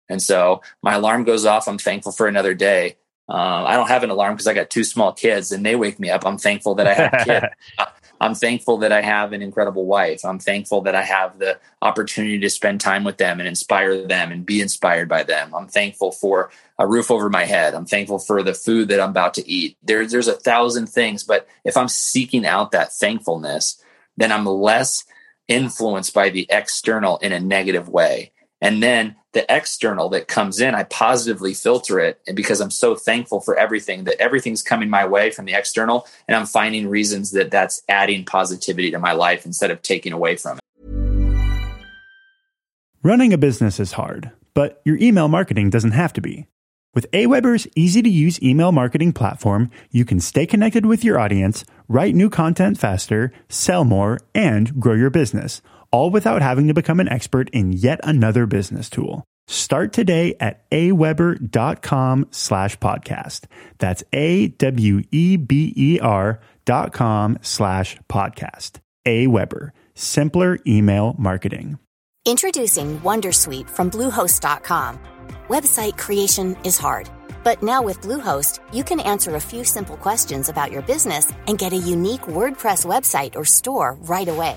[0.09, 1.67] And so my alarm goes off.
[1.67, 2.97] I'm thankful for another day
[3.29, 5.99] uh, I don't have an alarm because I got two small kids and they wake
[5.99, 6.25] me up.
[6.25, 7.47] I'm thankful that I have kids.
[8.21, 10.25] I'm thankful that I have an incredible wife.
[10.25, 14.33] I'm thankful that I have the opportunity to spend time with them and inspire them
[14.33, 15.55] and be inspired by them.
[15.55, 17.75] I'm thankful for a roof over my head.
[17.75, 19.77] I'm thankful for the food that I'm about to eat.
[19.83, 23.83] There, there's a thousand things, but if I'm seeking out that thankfulness,
[24.17, 25.05] then I'm less
[25.49, 28.33] influenced by the external in a negative way.
[28.61, 32.21] And then the external that comes in, I positively filter it.
[32.27, 36.07] And because I'm so thankful for everything, that everything's coming my way from the external,
[36.27, 40.37] and I'm finding reasons that that's adding positivity to my life instead of taking away
[40.37, 40.63] from it.
[43.03, 46.47] Running a business is hard, but your email marketing doesn't have to be.
[46.95, 51.67] With Aweber's easy to use email marketing platform, you can stay connected with your audience,
[51.89, 57.01] write new content faster, sell more, and grow your business all without having to become
[57.01, 59.25] an expert in yet another business tool.
[59.49, 63.45] Start today at aweber.com slash podcast.
[63.79, 64.61] That's A-W-E-B-E-R
[66.65, 68.81] dot com slash podcast.
[69.07, 71.79] Aweber, simpler email marketing.
[72.25, 74.99] Introducing Wondersuite from Bluehost.com.
[75.47, 77.09] Website creation is hard,
[77.45, 81.57] but now with Bluehost, you can answer a few simple questions about your business and
[81.57, 84.57] get a unique WordPress website or store right away.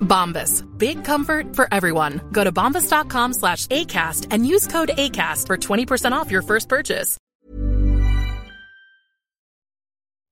[0.00, 0.64] Bombas.
[0.76, 2.20] Big comfort for everyone.
[2.32, 7.16] Go to bombas.com slash ACAST and use code ACAST for 20% off your first purchase.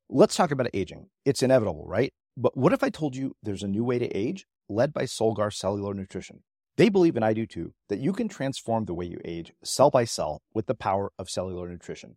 [0.09, 1.09] Let's talk about aging.
[1.25, 2.13] It's inevitable, right?
[2.37, 5.53] But what if I told you there's a new way to age led by Solgar
[5.53, 6.43] Cellular Nutrition?
[6.77, 9.91] They believe, and I do too, that you can transform the way you age cell
[9.91, 12.17] by cell with the power of cellular nutrition.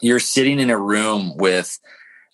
[0.00, 1.78] you're sitting in a room with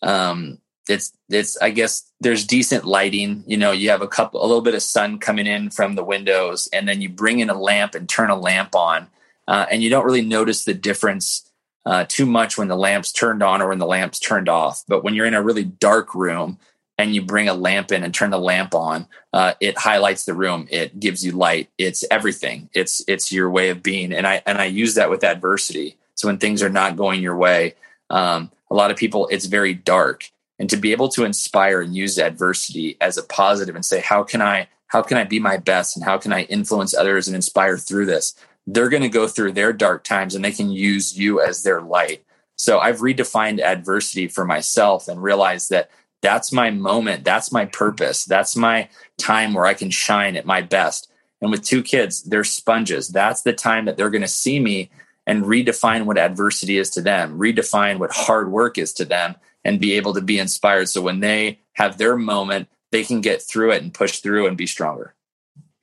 [0.02, 0.58] um,
[0.88, 3.44] it's it's I guess there's decent lighting.
[3.46, 6.04] You know, you have a couple a little bit of sun coming in from the
[6.04, 9.08] windows, and then you bring in a lamp and turn a lamp on,
[9.46, 11.48] uh, and you don't really notice the difference
[11.86, 14.82] uh, too much when the lamp's turned on or when the lamp's turned off.
[14.88, 16.58] But when you're in a really dark room
[16.96, 20.34] and you bring a lamp in and turn the lamp on, uh, it highlights the
[20.34, 20.66] room.
[20.70, 21.68] It gives you light.
[21.76, 22.70] It's everything.
[22.72, 24.12] It's it's your way of being.
[24.12, 25.96] And I and I use that with adversity.
[26.14, 27.74] So when things are not going your way,
[28.10, 30.30] um, a lot of people it's very dark.
[30.58, 34.22] And to be able to inspire and use adversity as a positive and say, how
[34.22, 37.34] can I how can I be my best and how can I influence others and
[37.34, 38.36] inspire through this?
[38.66, 41.80] They're going to go through their dark times and they can use you as their
[41.80, 42.24] light.
[42.56, 45.90] So I've redefined adversity for myself and realized that
[46.22, 47.24] that's my moment.
[47.24, 48.24] That's my purpose.
[48.24, 51.10] That's my time where I can shine at my best.
[51.42, 53.08] And with two kids, they're sponges.
[53.08, 54.90] That's the time that they're going to see me
[55.26, 59.80] and redefine what adversity is to them, redefine what hard work is to them, and
[59.80, 60.88] be able to be inspired.
[60.88, 64.56] So when they have their moment, they can get through it and push through and
[64.56, 65.14] be stronger.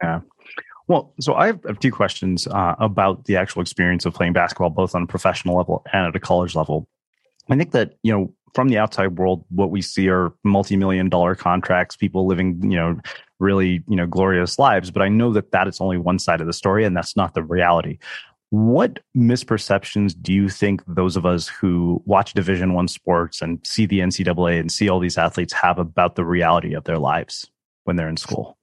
[0.02, 0.22] Yeah.
[0.92, 4.94] Well, so I have few questions uh, about the actual experience of playing basketball, both
[4.94, 6.86] on a professional level and at a college level.
[7.50, 11.34] I think that, you know, from the outside world, what we see are multi-million dollar
[11.34, 13.00] contracts, people living, you know,
[13.40, 14.92] really, you know, glorious lives.
[14.92, 17.36] But I know that that is only one side of the story, and that's not
[17.36, 17.98] the reality.
[18.50, 23.86] What misperceptions do you think those of us who watch Division One sports and see
[23.86, 27.50] the NCAA and see all these athletes have about the reality of their lives
[27.86, 28.58] when they're in school?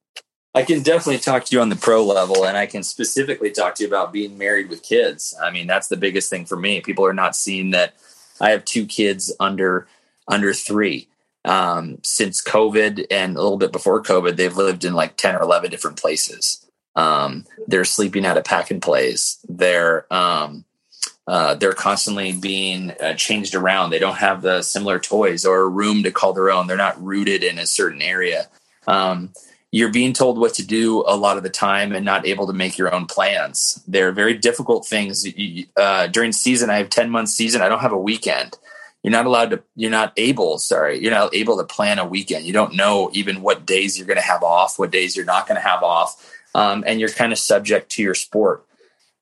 [0.58, 3.76] I can definitely talk to you on the pro level, and I can specifically talk
[3.76, 5.32] to you about being married with kids.
[5.40, 6.80] I mean, that's the biggest thing for me.
[6.80, 7.94] People are not seeing that
[8.40, 9.86] I have two kids under
[10.26, 11.06] under three.
[11.44, 15.42] Um, since COVID and a little bit before COVID, they've lived in like ten or
[15.42, 16.66] eleven different places.
[16.96, 19.38] Um, they're sleeping at a pack and plays.
[19.48, 20.64] They're um,
[21.28, 23.90] uh, they're constantly being uh, changed around.
[23.90, 26.66] They don't have the similar toys or a room to call their own.
[26.66, 28.48] They're not rooted in a certain area.
[28.88, 29.30] Um,
[29.70, 32.52] you're being told what to do a lot of the time and not able to
[32.52, 33.82] make your own plans.
[33.86, 35.26] They're very difficult things.
[35.76, 37.60] Uh, during season, I have 10 months season.
[37.60, 38.56] I don't have a weekend.
[39.02, 42.46] You're not allowed to, you're not able, sorry, you're not able to plan a weekend.
[42.46, 45.46] You don't know even what days you're going to have off, what days you're not
[45.46, 46.34] going to have off.
[46.54, 48.64] Um, and you're kind of subject to your sport.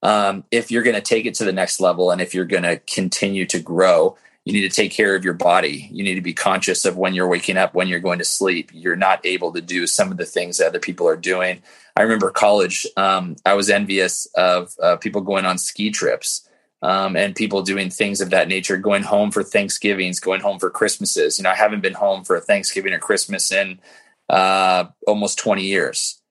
[0.03, 2.63] Um, if you're going to take it to the next level and if you're going
[2.63, 4.17] to continue to grow,
[4.47, 5.89] You need to take care of your body.
[5.91, 8.71] You need to be conscious of when you're waking up, when you're going to sleep.
[8.73, 11.63] You're not able to do some of the things that other people are doing.
[11.97, 16.49] I remember college, um, I was envious of uh, people going on ski trips
[16.81, 20.71] um, and people doing things of that nature, going home for Thanksgivings, going home for
[20.71, 21.39] Christmases.
[21.39, 23.81] You know, I haven't been home for a Thanksgiving or Christmas in
[24.29, 26.23] uh, almost 20 years.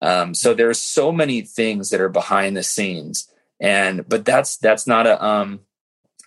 [0.00, 3.28] Um, so there's so many things that are behind the scenes,
[3.60, 5.60] and but that's that's not a um,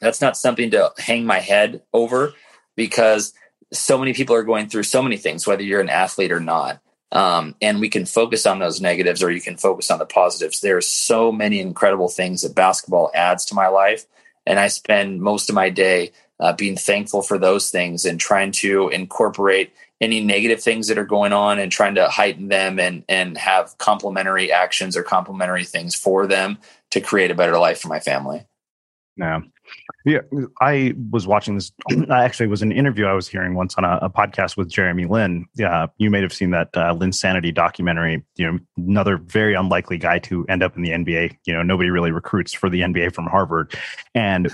[0.01, 2.33] that's not something to hang my head over
[2.75, 3.33] because
[3.71, 6.81] so many people are going through so many things, whether you're an athlete or not.
[7.13, 10.59] Um, and we can focus on those negatives or you can focus on the positives.
[10.59, 14.05] There are so many incredible things that basketball adds to my life.
[14.45, 18.51] And I spend most of my day uh, being thankful for those things and trying
[18.51, 23.03] to incorporate any negative things that are going on and trying to heighten them and,
[23.07, 26.57] and have complementary actions or complementary things for them
[26.89, 28.43] to create a better life for my family.
[29.15, 29.41] Yeah.
[30.03, 30.19] Yeah,
[30.59, 31.71] I was watching this.
[32.09, 35.05] I actually was an interview I was hearing once on a, a podcast with Jeremy
[35.05, 35.45] Lin.
[35.55, 38.23] Yeah, you may have seen that uh, Linsanity documentary.
[38.35, 41.37] You know, another very unlikely guy to end up in the NBA.
[41.45, 43.75] You know, nobody really recruits for the NBA from Harvard,
[44.15, 44.51] and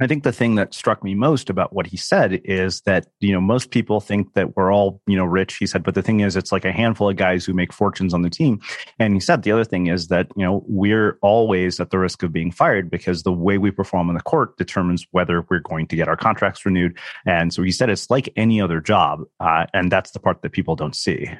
[0.00, 3.32] I think the thing that struck me most about what he said is that, you
[3.32, 5.56] know, most people think that we're all, you know, rich.
[5.56, 8.12] He said, but the thing is, it's like a handful of guys who make fortunes
[8.12, 8.60] on the team.
[8.98, 12.24] And he said the other thing is that, you know, we're always at the risk
[12.24, 15.86] of being fired because the way we perform on the court determines whether we're going
[15.86, 16.98] to get our contracts renewed.
[17.24, 19.20] And so he said it's like any other job.
[19.38, 21.30] Uh, and that's the part that people don't see.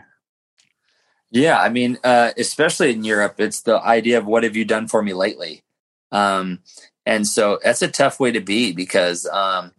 [1.33, 1.61] Yeah.
[1.61, 5.03] I mean, uh, especially in Europe, it's the idea of what have you done for
[5.03, 5.64] me lately?
[6.15, 6.61] Um,
[7.05, 9.73] and so that's a tough way to be because um,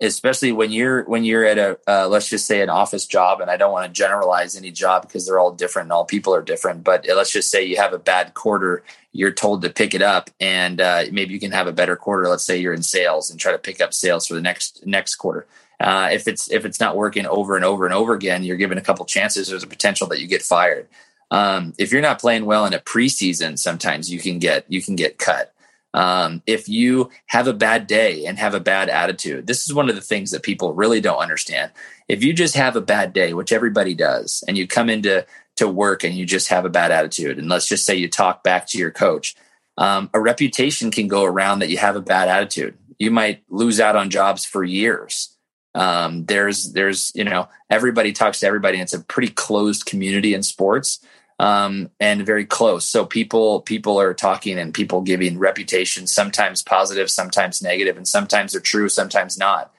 [0.00, 3.50] especially when you're when you're at a uh, let's just say an office job and
[3.50, 6.42] i don't want to generalize any job because they're all different and all people are
[6.42, 10.02] different but let's just say you have a bad quarter you're told to pick it
[10.02, 13.30] up and uh, maybe you can have a better quarter let's say you're in sales
[13.30, 15.46] and try to pick up sales for the next next quarter.
[15.80, 18.78] Uh, if it's if it's not working over and over and over again you're given
[18.78, 20.86] a couple chances there's a potential that you get fired.
[21.32, 24.94] Um, if you're not playing well in a preseason sometimes you can get you can
[24.94, 25.52] get cut
[25.92, 29.88] um, if you have a bad day and have a bad attitude, this is one
[29.88, 31.72] of the things that people really don't understand.
[32.08, 35.26] If you just have a bad day, which everybody does, and you come into
[35.56, 38.44] to work and you just have a bad attitude, and let's just say you talk
[38.44, 39.34] back to your coach,
[39.78, 42.76] um, a reputation can go around that you have a bad attitude.
[42.98, 45.36] You might lose out on jobs for years.
[45.74, 48.76] Um, there's there's you know everybody talks to everybody.
[48.78, 51.00] And it's a pretty closed community in sports
[51.40, 52.84] um, and very close.
[52.84, 58.52] So people people are talking and people giving reputations, sometimes positive, sometimes negative, and sometimes
[58.52, 59.72] they're true, sometimes not.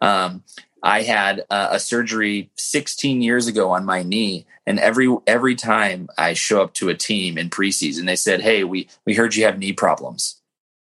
[0.00, 0.44] Um,
[0.80, 6.08] I had uh, a surgery 16 years ago on my knee, and every every time
[6.16, 9.44] I show up to a team in preseason, they said, "Hey, we we heard you
[9.44, 10.40] have knee problems,"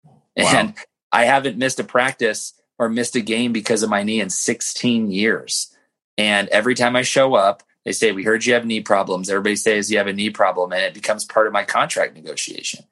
[0.04, 0.14] wow.
[0.54, 0.74] and
[1.10, 5.10] I haven't missed a practice or missed a game because of my knee in 16
[5.10, 5.74] years.
[6.16, 9.30] And every time I show up, they say, We heard you have knee problems.
[9.30, 12.84] Everybody says you have a knee problem, and it becomes part of my contract negotiation.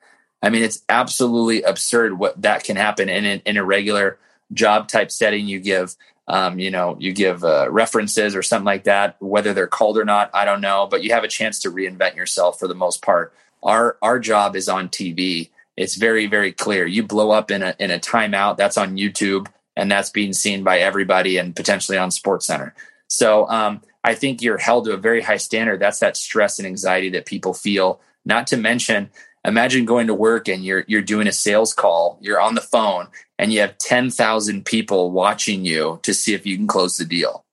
[0.43, 4.19] I mean, it's absolutely absurd what that can happen in, in, a regular
[4.53, 5.49] job type setting.
[5.49, 5.97] You give,
[6.29, 10.05] um, you know, you give uh, references or something like that, whether they're called or
[10.05, 13.03] not, I don't know, but you have a chance to reinvent yourself for the most
[13.03, 13.35] part.
[13.63, 15.51] Our our job is on TV.
[15.77, 16.87] It's very very clear.
[16.87, 20.63] You blow up in a in a timeout, that's on YouTube, and that's being seen
[20.63, 22.75] by everybody and potentially on Sports Center.
[23.09, 25.81] So um, I think you're held to a very high standard.
[25.81, 28.01] That's that stress and anxiety that people feel.
[28.25, 29.11] Not to mention,
[29.45, 33.09] imagine going to work and you're you're doing a sales call, you're on the phone,
[33.39, 37.05] and you have ten thousand people watching you to see if you can close the
[37.05, 37.45] deal.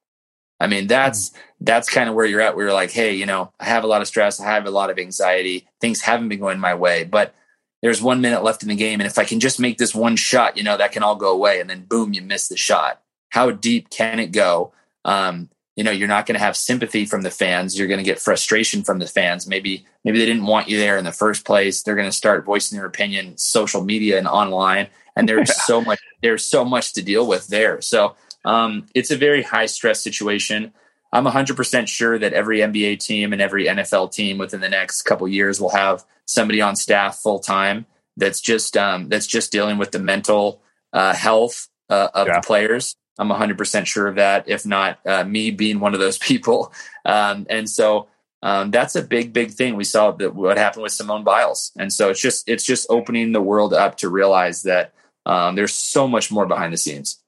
[0.57, 2.55] I mean, that's that's kind of where you're at.
[2.55, 4.71] Where you're like, hey, you know, I have a lot of stress, I have a
[4.71, 7.35] lot of anxiety, things haven't been going my way, but
[7.81, 10.15] there's one minute left in the game, and if I can just make this one
[10.15, 13.01] shot, you know, that can all go away, and then boom, you miss the shot.
[13.27, 14.71] How deep can it go?
[15.03, 17.77] Um, you know you're not going to have sympathy from the fans.
[17.77, 19.47] You're going to get frustration from the fans.
[19.47, 21.83] Maybe maybe they didn't want you there in the first place.
[21.83, 25.99] They're going to start voicing their opinion social media and online and there's so much
[26.21, 27.81] there's so much to deal with there.
[27.81, 30.73] So um, it's a very high stress situation.
[31.11, 35.27] I'm 100% sure that every nba team and every nfl team within the next couple
[35.27, 37.85] years will have somebody on staff full time
[38.17, 40.61] that's just um, that's just dealing with the mental
[40.91, 42.33] uh, health uh, of yeah.
[42.33, 46.17] the players I'm 100% sure of that, if not uh, me being one of those
[46.29, 46.73] people.
[47.05, 48.07] Um, and so
[48.41, 49.75] um, that's a big, big thing.
[49.75, 51.71] We saw that what happened with Simone Biles.
[51.77, 54.93] And so it's just, it's just opening the world up to realize that
[55.25, 57.21] um, there's so much more behind the scenes.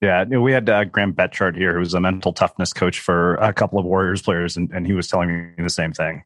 [0.00, 3.52] Yeah, we had uh, Graham Betchart here, who was a mental toughness coach for a
[3.52, 6.22] couple of Warriors players, and, and he was telling me the same thing.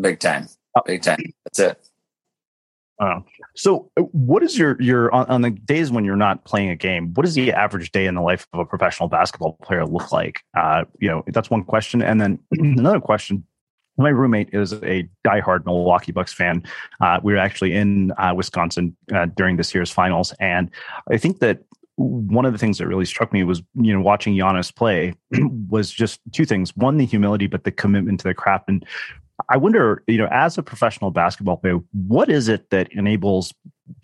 [0.00, 0.48] Big time.
[0.86, 1.20] Big time.
[1.44, 1.89] That's it.
[3.54, 6.76] So, uh, what is your your on, on, the days when you're not playing a
[6.76, 7.14] game?
[7.14, 10.40] What does the average day in the life of a professional basketball player look like?
[10.56, 13.44] Uh, you know, that's one question, and then another question.
[13.96, 16.62] My roommate is a diehard Milwaukee Bucks fan.
[17.00, 20.70] Uh, we were actually in uh, Wisconsin uh, during this year's finals, and
[21.10, 21.60] I think that
[21.96, 25.14] one of the things that really struck me was you know watching Giannis play
[25.68, 28.84] was just two things: one, the humility, but the commitment to the craft, and
[29.50, 33.52] I wonder, you know, as a professional basketball player, what is it that enables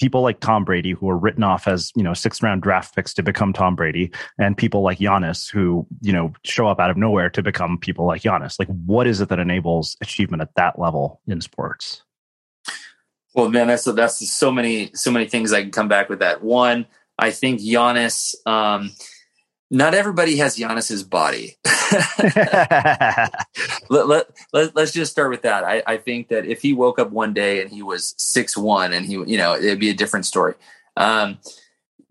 [0.00, 3.14] people like Tom Brady, who are written off as, you know, sixth round draft picks
[3.14, 6.96] to become Tom Brady, and people like Giannis, who, you know, show up out of
[6.96, 8.58] nowhere to become people like Giannis?
[8.58, 12.02] Like, what is it that enables achievement at that level in sports?
[13.32, 16.42] Well, man, that's that's so many so many things I can come back with that.
[16.42, 16.86] One,
[17.18, 18.34] I think Giannis.
[18.46, 18.90] Um,
[19.70, 21.56] not everybody has Giannis's body.
[23.88, 25.64] let, let, let, us just start with that.
[25.64, 28.92] I, I think that if he woke up one day and he was six one
[28.92, 30.54] and he, you know, it'd be a different story.
[30.96, 31.38] Um,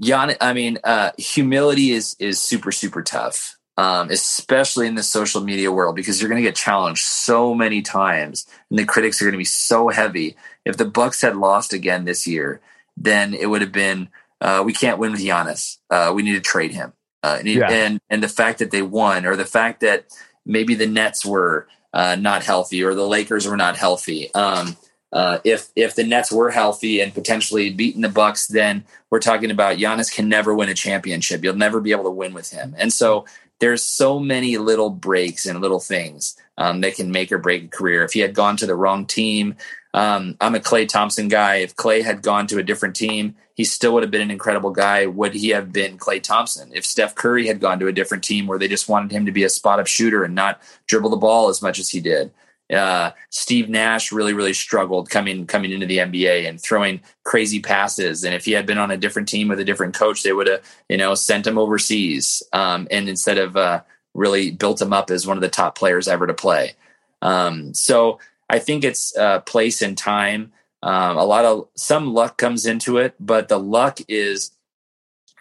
[0.01, 5.41] Gian, I mean, uh, humility is is super super tough, um, especially in the social
[5.41, 9.25] media world because you're going to get challenged so many times, and the critics are
[9.25, 10.35] going to be so heavy.
[10.65, 12.59] If the Bucks had lost again this year,
[12.97, 14.09] then it would have been
[14.41, 15.77] uh, we can't win with Giannis.
[15.89, 16.91] Uh, we need to trade him.
[17.25, 17.71] Uh, and, yeah.
[17.71, 20.05] and, and the fact that they won, or the fact that
[20.45, 24.31] maybe the Nets were uh, not healthy, or the Lakers were not healthy.
[24.35, 24.77] Um,
[25.11, 29.49] uh, if if the Nets were healthy and potentially beating the Bucks, then we're talking
[29.49, 31.43] about Giannis can never win a championship.
[31.43, 32.75] You'll never be able to win with him.
[32.77, 33.25] And so
[33.59, 37.67] there's so many little breaks and little things um, that can make or break a
[37.67, 38.03] career.
[38.03, 39.55] If he had gone to the wrong team,
[39.93, 41.55] um, I'm a Klay Thompson guy.
[41.55, 44.69] If Klay had gone to a different team, he still would have been an incredible
[44.69, 45.05] guy.
[45.07, 46.71] Would he have been Klay Thompson?
[46.73, 49.31] If Steph Curry had gone to a different team where they just wanted him to
[49.31, 52.31] be a spot up shooter and not dribble the ball as much as he did,
[52.73, 58.23] uh, Steve Nash really, really struggled coming coming into the NBA and throwing crazy passes.
[58.23, 60.47] And if he had been on a different team with a different coach, they would
[60.47, 62.43] have, you know, sent him overseas.
[62.53, 63.81] Um, and instead of uh,
[64.13, 66.73] really built him up as one of the top players ever to play.
[67.21, 70.51] Um, so I think it's uh, place and time.
[70.83, 74.51] Um, a lot of some luck comes into it, but the luck is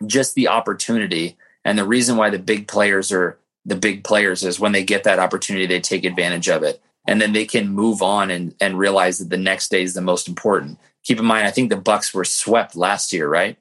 [0.07, 1.37] just the opportunity.
[1.65, 5.05] And the reason why the big players are the big players is when they get
[5.05, 6.83] that opportunity, they take advantage of it.
[7.07, 10.01] And then they can move on and, and realize that the next day is the
[10.01, 10.79] most important.
[11.03, 13.59] Keep in mind, I think the Bucks were swept last year, right?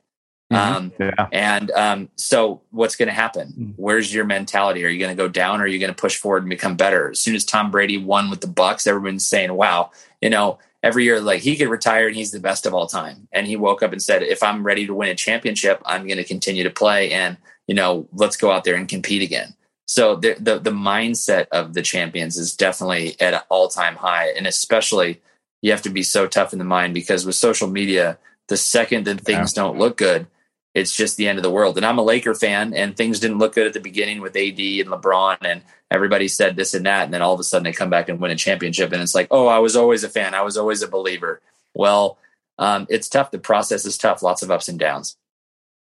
[0.51, 0.75] Mm-hmm.
[0.75, 1.27] Um, yeah.
[1.31, 3.47] And um, so, what's going to happen?
[3.49, 3.71] Mm-hmm.
[3.75, 4.85] Where's your mentality?
[4.85, 6.75] Are you going to go down, or are you going to push forward and become
[6.75, 7.11] better?
[7.11, 11.05] As soon as Tom Brady won with the Bucs, everyone's saying, "Wow, you know." Every
[11.05, 13.27] year, like he could retire and he's the best of all time.
[13.31, 16.17] And he woke up and said, "If I'm ready to win a championship, I'm going
[16.17, 19.55] to continue to play, and you know, let's go out there and compete again."
[19.87, 24.27] So the, the the mindset of the champions is definitely at an all time high,
[24.27, 25.21] and especially
[25.61, 28.17] you have to be so tough in the mind because with social media,
[28.49, 29.63] the second that things yeah.
[29.63, 30.27] don't look good,
[30.73, 31.77] it's just the end of the world.
[31.77, 34.59] And I'm a Laker fan, and things didn't look good at the beginning with AD
[34.59, 35.61] and LeBron, and
[35.91, 38.19] everybody said this and that, and then all of a sudden they come back and
[38.19, 40.81] win a championship, and it's like, oh, I was always a fan, I was always
[40.81, 41.41] a believer.
[41.73, 42.17] Well,
[42.59, 43.31] um, it's tough.
[43.31, 44.21] The process is tough.
[44.21, 45.17] Lots of ups and downs.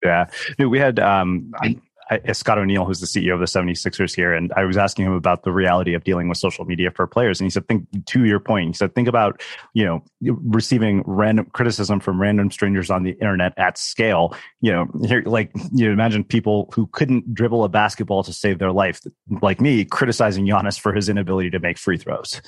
[0.04, 0.28] Yeah,
[0.60, 1.54] we had um,
[2.10, 5.14] Uh, Scott O'Neil, who's the CEO of the 76ers here, and I was asking him
[5.14, 7.40] about the reality of dealing with social media for players.
[7.40, 9.42] And he said, think to your point, he said, think about,
[9.74, 14.36] you know, receiving random criticism from random strangers on the internet at scale.
[14.62, 18.72] You know, here, like, you imagine people who couldn't dribble a basketball to save their
[18.72, 19.02] life,
[19.42, 22.42] like me, criticizing Giannis for his inability to make free throws.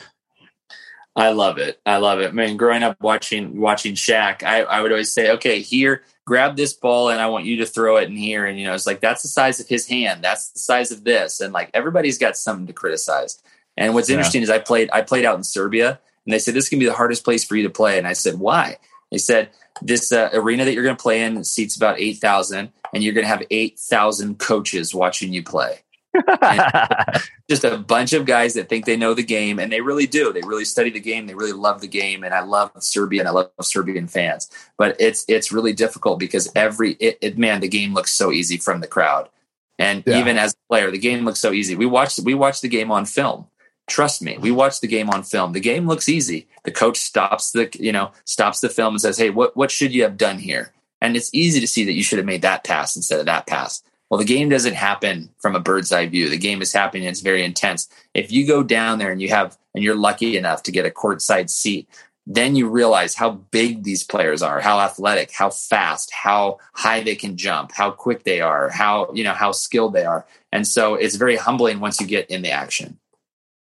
[1.15, 1.81] I love it.
[1.85, 2.29] I love it.
[2.29, 6.55] I mean, growing up watching watching Shaq, I, I would always say, okay, here, grab
[6.55, 8.45] this ball and I want you to throw it in here.
[8.45, 10.23] And you know, it's like that's the size of his hand.
[10.23, 11.41] That's the size of this.
[11.41, 13.41] And like everybody's got something to criticize.
[13.75, 14.17] And what's yeah.
[14.17, 16.85] interesting is I played I played out in Serbia and they said this can be
[16.85, 17.97] the hardest place for you to play.
[17.97, 18.77] And I said, why?
[19.11, 19.49] They said
[19.81, 23.23] this uh, arena that you're going to play in seats about 8,000 and you're going
[23.23, 25.79] to have 8,000 coaches watching you play.
[27.49, 30.33] just a bunch of guys that think they know the game, and they really do.
[30.33, 31.27] They really study the game.
[31.27, 34.49] They really love the game, and I love Serbia and I love Serbian fans.
[34.77, 38.57] But it's it's really difficult because every it, it man, the game looks so easy
[38.57, 39.29] from the crowd,
[39.77, 40.19] and yeah.
[40.19, 41.75] even as a player, the game looks so easy.
[41.75, 43.47] We watched we watched the game on film.
[43.87, 45.53] Trust me, we watched the game on film.
[45.53, 46.47] The game looks easy.
[46.63, 49.93] The coach stops the you know stops the film and says, "Hey, what what should
[49.93, 52.63] you have done here?" And it's easy to see that you should have made that
[52.63, 53.83] pass instead of that pass.
[54.09, 56.29] Well, the game doesn't happen from a bird's eye view.
[56.29, 57.07] The game is happening.
[57.07, 57.87] It's very intense.
[58.13, 60.89] If you go down there and you have, and you're lucky enough to get a
[60.89, 61.87] courtside seat,
[62.25, 67.15] then you realize how big these players are, how athletic, how fast, how high they
[67.15, 70.25] can jump, how quick they are, how, you know, how skilled they are.
[70.51, 72.99] And so it's very humbling once you get in the action.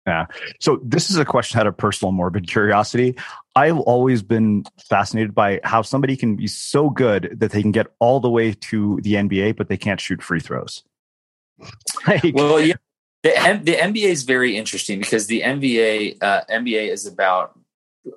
[0.06, 0.26] Yeah.
[0.58, 3.16] So this is a question out of personal morbid curiosity.
[3.54, 7.86] I've always been fascinated by how somebody can be so good that they can get
[8.00, 10.82] all the way to the NBA, but they can't shoot free throws.
[12.04, 12.74] Like, well, yeah,
[13.22, 17.56] the the NBA is very interesting because the NBA uh, NBA is about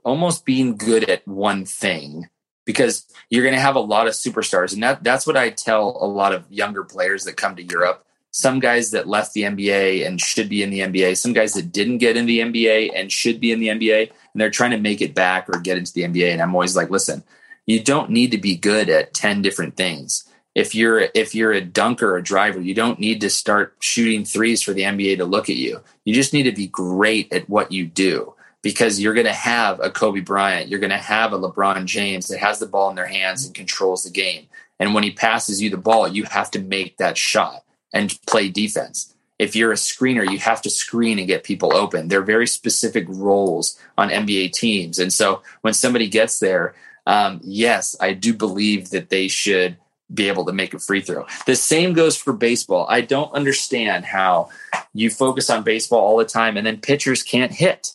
[0.03, 2.27] almost being good at one thing
[2.65, 5.97] because you're going to have a lot of superstars, and that that's what I tell
[6.01, 8.04] a lot of younger players that come to Europe
[8.35, 11.71] some guys that left the NBA and should be in the NBA, some guys that
[11.71, 14.77] didn't get in the NBA and should be in the NBA, and they're trying to
[14.77, 16.33] make it back or get into the NBA.
[16.33, 17.23] And I'm always like, listen,
[17.65, 20.29] you don't need to be good at 10 different things.
[20.53, 24.61] If you're if you're a dunker a driver, you don't need to start shooting threes
[24.61, 25.81] for the NBA to look at you.
[26.03, 29.79] You just need to be great at what you do because you're going to have
[29.79, 32.97] a Kobe Bryant, you're going to have a LeBron James that has the ball in
[32.97, 34.47] their hands and controls the game.
[34.77, 37.64] And when he passes you the ball, you have to make that shot
[37.95, 39.15] and play defense.
[39.39, 42.07] If you're a screener, you have to screen and get people open.
[42.07, 44.99] They're very specific roles on NBA teams.
[44.99, 46.75] And so when somebody gets there,
[47.07, 49.77] um, yes, I do believe that they should
[50.13, 51.25] be able to make a free throw.
[51.45, 52.85] The same goes for baseball.
[52.89, 54.49] I don't understand how
[54.93, 57.91] you focus on baseball all the time and then pitchers can't hit.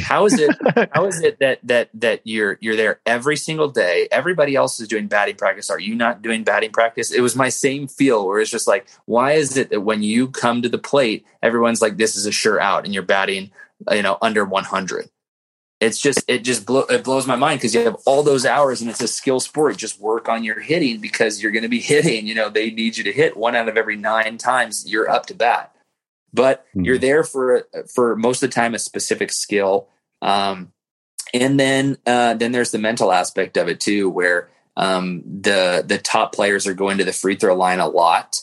[0.00, 0.50] How is it?
[0.92, 4.08] how is it that that that you're you're there every single day?
[4.10, 5.70] Everybody else is doing batting practice.
[5.70, 7.12] Are you not doing batting practice?
[7.12, 10.28] It was my same feel where it's just like, why is it that when you
[10.28, 13.50] come to the plate, everyone's like, this is a sure out, and you're batting,
[13.90, 15.10] you know, under 100.
[15.80, 18.80] It's just it just blow, it blows my mind because you have all those hours
[18.80, 19.76] and it's a skill sport.
[19.76, 22.26] Just work on your hitting because you're going to be hitting.
[22.26, 25.26] You know, they need you to hit one out of every nine times you're up
[25.26, 25.73] to bat
[26.34, 26.84] but mm-hmm.
[26.84, 29.88] you're there for for most of the time a specific skill
[30.20, 30.72] um,
[31.32, 35.98] and then uh, then there's the mental aspect of it too where um, the the
[35.98, 38.40] top players are going to the free throw line a lot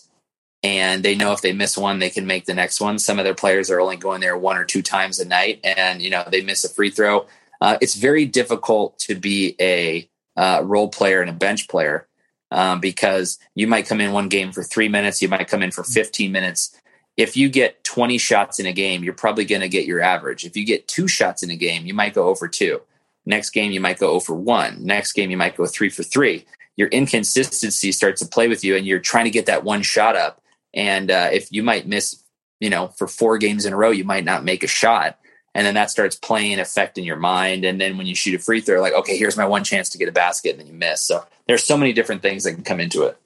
[0.63, 2.99] and they know if they miss one they can make the next one.
[2.99, 6.01] Some of their players are only going there one or two times a night and
[6.01, 7.25] you know they miss a free throw.
[7.59, 12.07] Uh, it's very difficult to be a uh, role player and a bench player
[12.49, 15.71] um, because you might come in one game for three minutes you might come in
[15.71, 16.79] for 15 minutes
[17.18, 20.45] if you get 20 shots in a game, you're probably going to get your average.
[20.45, 22.82] If you get two shots in a game, you might go over two.
[23.26, 24.84] Next game, you might go over one.
[24.84, 26.45] Next game, you might go three for three.
[26.78, 30.16] Your inconsistency starts to play with you, and you're trying to get that one shot
[30.16, 30.41] up.
[30.74, 32.24] And uh, if you might miss,
[32.59, 35.20] you know, for four games in a row, you might not make a shot.
[35.53, 37.66] And then that starts playing effect in your mind.
[37.66, 39.97] And then when you shoot a free throw, like, okay, here's my one chance to
[39.97, 41.03] get a basket, and then you miss.
[41.03, 43.18] So there's so many different things that can come into it.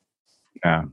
[0.64, 0.86] Yeah.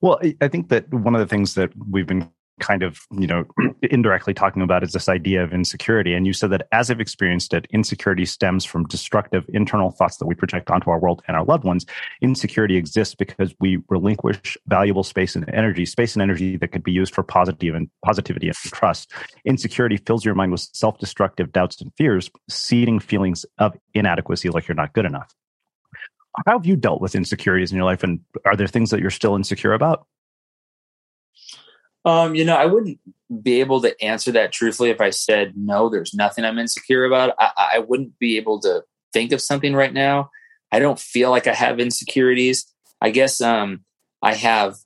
[0.00, 2.28] Well, I think that one of the things that we've been
[2.60, 3.44] kind of you know
[3.82, 6.14] indirectly talking about is this idea of insecurity.
[6.14, 10.26] And you said that as i've experienced it insecurity stems from destructive internal thoughts that
[10.26, 11.86] we project onto our world and our loved ones.
[12.20, 16.92] Insecurity exists because we relinquish valuable space and energy space and energy that could be
[16.92, 19.12] used for positive and positivity and trust.
[19.44, 24.74] Insecurity fills your mind with self-destructive doubts and fears seeding feelings of inadequacy like you're
[24.74, 25.34] not good enough.
[26.46, 29.10] How have you dealt with insecurities in your life and are there things that you're
[29.10, 30.06] still insecure about
[32.04, 32.98] um, you know, I wouldn't
[33.42, 35.88] be able to answer that truthfully if I said no.
[35.88, 37.34] There's nothing I'm insecure about.
[37.38, 38.82] I, I wouldn't be able to
[39.12, 40.30] think of something right now.
[40.72, 42.66] I don't feel like I have insecurities.
[43.00, 43.84] I guess um,
[44.22, 44.76] I have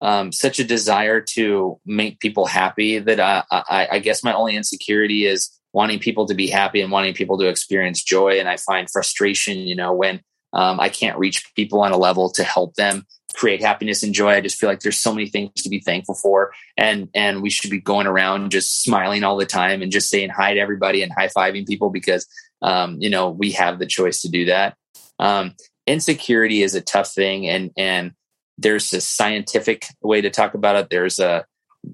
[0.00, 4.56] um, such a desire to make people happy that I, I, I guess my only
[4.56, 8.38] insecurity is wanting people to be happy and wanting people to experience joy.
[8.38, 10.20] And I find frustration, you know, when
[10.54, 14.30] um, I can't reach people on a level to help them create happiness and joy.
[14.30, 17.50] I just feel like there's so many things to be thankful for, and and we
[17.50, 21.02] should be going around just smiling all the time and just saying hi to everybody
[21.02, 22.26] and high fiving people because
[22.62, 24.76] um, you know we have the choice to do that.
[25.18, 25.54] Um,
[25.86, 28.12] insecurity is a tough thing, and and
[28.56, 30.88] there's a scientific way to talk about it.
[30.90, 31.44] There's a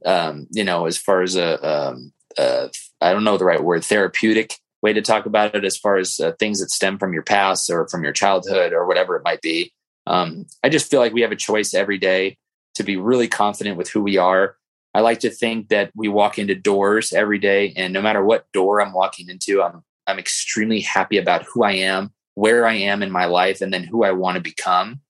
[0.04, 3.84] um, you know as far as a, um, a I don't know the right word
[3.84, 7.22] therapeutic way to talk about it as far as uh, things that stem from your
[7.22, 9.72] past or from your childhood or whatever it might be
[10.06, 12.36] um, I just feel like we have a choice every day
[12.74, 14.56] to be really confident with who we are.
[14.92, 18.50] I like to think that we walk into doors every day, and no matter what
[18.52, 23.02] door I'm walking into, I'm I'm extremely happy about who I am, where I am
[23.02, 25.00] in my life, and then who I want to become.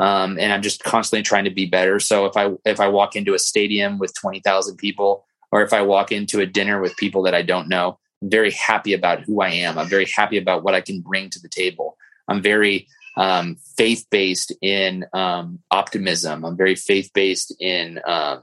[0.00, 2.00] Um, and I'm just constantly trying to be better.
[2.00, 5.72] So if I if I walk into a stadium with twenty thousand people, or if
[5.72, 9.40] I walk into a dinner with people that I don't know, very happy about who
[9.40, 9.78] I am.
[9.78, 11.96] I'm very happy about what I can bring to the table.
[12.28, 16.44] I'm very um, faith based in um, optimism.
[16.44, 18.40] I'm very faith based in uh,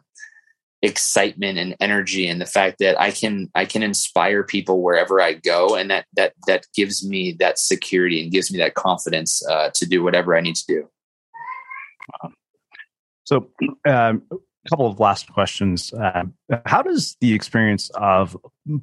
[0.81, 5.33] excitement and energy, and the fact that I can I can inspire people wherever I
[5.33, 9.69] go, and that that that gives me that security and gives me that confidence uh,
[9.75, 10.89] to do whatever I need to do.
[13.23, 13.49] So,
[13.87, 14.21] um,
[14.69, 15.93] couple of last questions.
[15.93, 16.23] Uh,
[16.65, 18.37] how does the experience of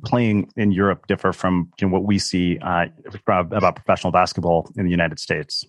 [0.04, 2.86] playing in Europe differ from you know, what we see uh,
[3.26, 5.64] about professional basketball in the United States?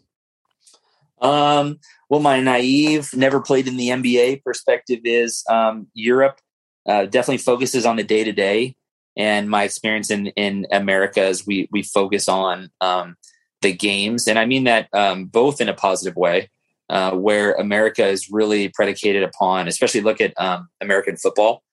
[1.22, 6.40] Um, well, my naive, never played in the NBA perspective is um, Europe
[6.88, 8.76] uh, definitely focuses on the day to day.
[9.16, 13.16] And my experience in, in America is we, we focus on um,
[13.62, 14.28] the games.
[14.28, 16.50] And I mean that um, both in a positive way,
[16.90, 21.64] uh, where America is really predicated upon, especially look at um, American football,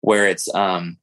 [0.00, 0.98] where it's, um,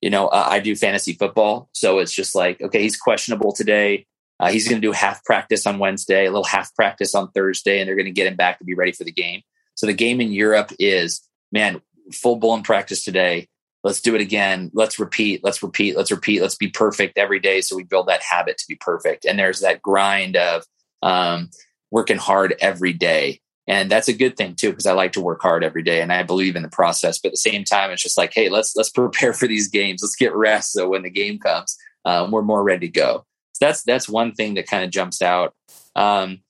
[0.00, 1.68] you know, uh, I do fantasy football.
[1.72, 4.06] So it's just like, okay, he's questionable today.
[4.40, 7.78] Uh, he's going to do half practice on Wednesday, a little half practice on Thursday,
[7.78, 9.42] and they're going to get him back to be ready for the game.
[9.74, 11.80] So the game in Europe is, man,
[12.12, 13.48] full blown practice today.
[13.84, 14.70] Let's do it again.
[14.74, 15.42] Let's repeat.
[15.42, 15.96] Let's repeat.
[15.96, 16.40] Let's repeat.
[16.40, 17.60] Let's be perfect every day.
[17.60, 19.24] So we build that habit to be perfect.
[19.24, 20.64] And there's that grind of
[21.02, 21.50] um,
[21.92, 23.40] working hard every day.
[23.68, 26.12] And that's a good thing too, because I like to work hard every day and
[26.12, 27.20] I believe in the process.
[27.20, 30.02] But at the same time, it's just like, hey, let's let's prepare for these games.
[30.02, 33.24] Let's get rest so when the game comes, um, we're more ready to go.
[33.52, 35.54] So that's that's one thing that kind of jumps out.
[35.94, 36.40] Um,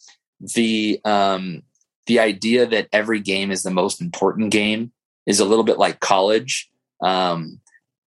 [0.54, 1.64] the um,
[2.06, 4.92] the idea that every game is the most important game
[5.26, 6.70] is a little bit like college.
[7.02, 7.60] Um,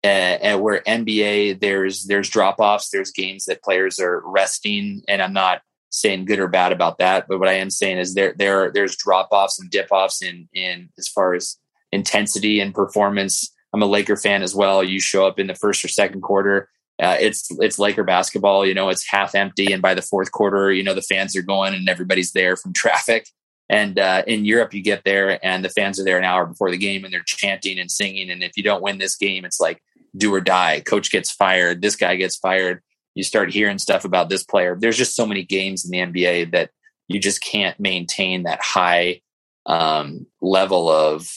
[0.03, 5.33] and, where NBA, there's there's drop offs, there's games that players are resting, and I'm
[5.33, 5.63] not
[5.95, 8.97] saying good or bad about that, but what I am saying is there there there's
[8.97, 11.57] drop offs and dip offs in in as far as
[11.93, 13.53] intensity and performance.
[13.73, 14.85] I'm a Laker fan as well.
[14.85, 16.69] You show up in the first or second quarter,
[17.03, 18.65] uh, it's it's Laker basketball.
[18.65, 21.43] You know, it's half empty, and by the fourth quarter, you know the fans are
[21.43, 23.29] going and everybody's there from traffic.
[23.71, 26.71] And uh, in Europe, you get there and the fans are there an hour before
[26.71, 28.31] the game and they're chanting and singing.
[28.31, 29.83] And if you don't win this game, it's like
[30.15, 30.83] do or die.
[30.85, 31.81] Coach gets fired.
[31.81, 32.83] This guy gets fired.
[33.15, 34.77] You start hearing stuff about this player.
[34.79, 36.71] There's just so many games in the NBA that
[37.09, 39.21] you just can't maintain that high
[39.67, 41.29] um, level of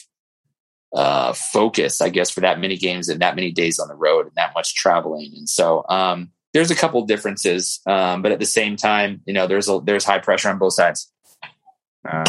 [0.96, 4.26] uh, focus, I guess, for that many games and that many days on the road
[4.26, 5.32] and that much traveling.
[5.36, 9.48] And so um, there's a couple differences, um, but at the same time, you know,
[9.48, 11.12] there's a, there's high pressure on both sides.
[12.10, 12.26] Uh,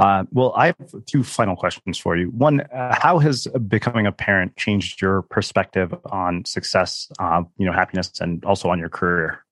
[0.00, 2.30] uh, well, I have two final questions for you.
[2.30, 7.72] One, uh, how has becoming a parent changed your perspective on success, uh, you know,
[7.72, 9.44] happiness, and also on your career?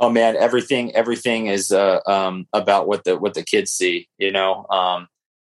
[0.00, 4.08] Oh man, everything everything is uh, um, about what the what the kids see.
[4.18, 5.06] You know, um,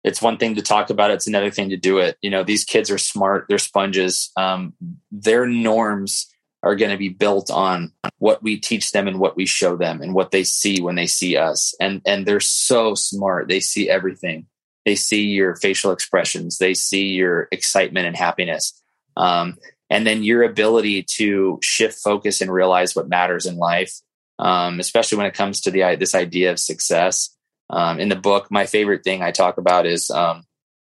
[0.03, 2.17] it's one thing to talk about it, it's another thing to do it.
[2.21, 4.29] You know, these kids are smart; they're sponges.
[4.35, 4.73] Um,
[5.09, 6.27] their norms
[6.63, 10.01] are going to be built on what we teach them and what we show them
[10.01, 11.73] and what they see when they see us.
[11.79, 13.49] And and they're so smart.
[13.49, 14.45] They see everything.
[14.85, 16.57] They see your facial expressions.
[16.57, 18.79] They see your excitement and happiness.
[19.17, 19.57] Um,
[19.89, 23.93] and then your ability to shift focus and realize what matters in life,
[24.39, 27.35] um, especially when it comes to the this idea of success.
[27.69, 30.43] Um, in the book, my favorite thing I talk about is, um,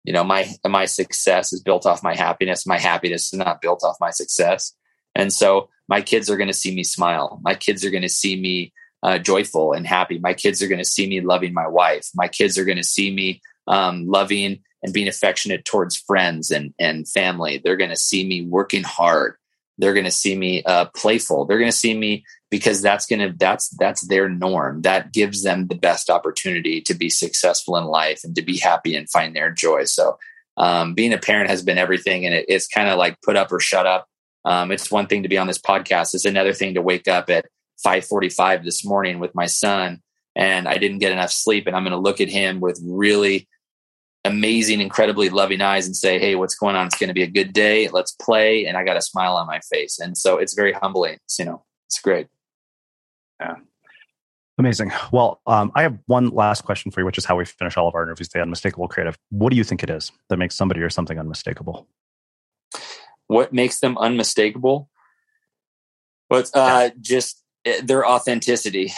[0.05, 2.67] you know, my my success is built off my happiness.
[2.67, 4.75] My happiness is not built off my success.
[5.15, 7.41] And so my kids are going to see me smile.
[7.43, 10.19] My kids are going to see me uh, joyful and happy.
[10.19, 12.09] My kids are going to see me loving my wife.
[12.15, 16.73] My kids are going to see me um, loving and being affectionate towards friends and,
[16.79, 17.61] and family.
[17.63, 19.37] They're going to see me working hard.
[19.79, 21.45] They're going to see me uh, playful.
[21.45, 24.83] They're going to see me because that's going to that's that's their norm.
[24.83, 28.95] That gives them the best opportunity to be successful in life and to be happy
[28.95, 29.85] and find their joy.
[29.85, 30.19] So
[30.57, 33.51] um, being a parent has been everything, and it, it's kind of like put up
[33.51, 34.07] or shut up.
[34.45, 36.15] Um, it's one thing to be on this podcast.
[36.15, 37.47] It's another thing to wake up at
[37.85, 40.03] 5:45 this morning with my son,
[40.35, 43.49] and I didn't get enough sleep, and I'm going to look at him with really
[44.25, 46.87] amazing, incredibly loving eyes and say, "Hey, what's going on?
[46.87, 47.89] It's going to be a good day.
[47.89, 51.19] Let's play." And I got a smile on my face, and so it's very humbling.
[51.25, 52.27] It's, you know, it's great.
[53.41, 53.57] Yeah.
[54.59, 54.93] Amazing.
[55.13, 57.89] Well, um, I have one last question for you, which is how we finish all
[57.89, 58.29] of our interviews.
[58.29, 59.17] The unmistakable creative.
[59.31, 61.89] What do you think it is that makes somebody or something unmistakable?
[63.33, 64.89] What makes them unmistakable
[66.33, 68.91] but uh, just eh, their authenticity.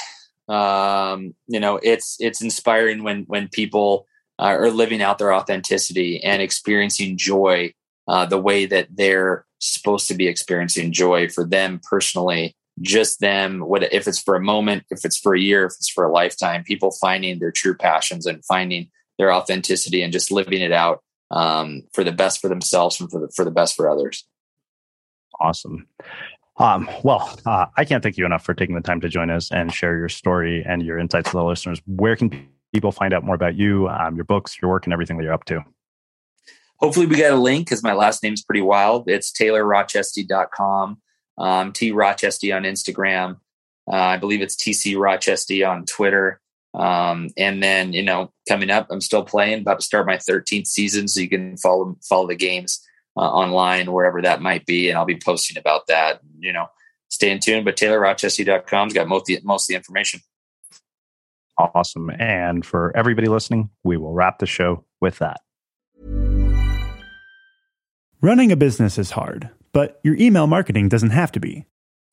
[0.47, 4.07] Um, you know it's it's inspiring when when people
[4.39, 7.73] are living out their authenticity and experiencing joy
[8.07, 13.61] uh, the way that they're supposed to be experiencing joy for them personally just them
[13.61, 16.13] what if it's for a moment if it's for a year if it's for a
[16.13, 21.03] lifetime people finding their true passions and finding their authenticity and just living it out
[21.31, 24.27] um, for the best for themselves and for the, for the best for others.
[25.41, 25.87] Awesome.
[26.57, 29.51] Um, well, uh, I can't thank you enough for taking the time to join us
[29.51, 31.83] and share your story and your insights with the listeners.
[31.87, 35.17] Where can people find out more about you, um, your books, your work, and everything
[35.17, 35.65] that you're up to?
[36.79, 39.09] Hopefully, we got a link because my last name's pretty wild.
[39.09, 40.99] It's taylorrochestie.com,
[41.39, 43.39] um, T Rochestie on Instagram.
[43.91, 46.41] Uh, I believe it's TC Rochestie on Twitter.
[46.75, 50.67] Um, and then, you know, coming up, I'm still playing, about to start my 13th
[50.67, 51.07] season.
[51.09, 52.85] So you can follow, follow the games
[53.17, 54.89] uh, online, wherever that might be.
[54.89, 56.67] And I'll be posting about that, you know,
[57.09, 57.65] stay in tune.
[57.65, 60.21] But TaylorRochestie.com's got most of the, most of the information.
[61.57, 62.11] Awesome.
[62.11, 65.41] And for everybody listening, we will wrap the show with that.
[68.21, 71.67] Running a business is hard, but your email marketing doesn't have to be.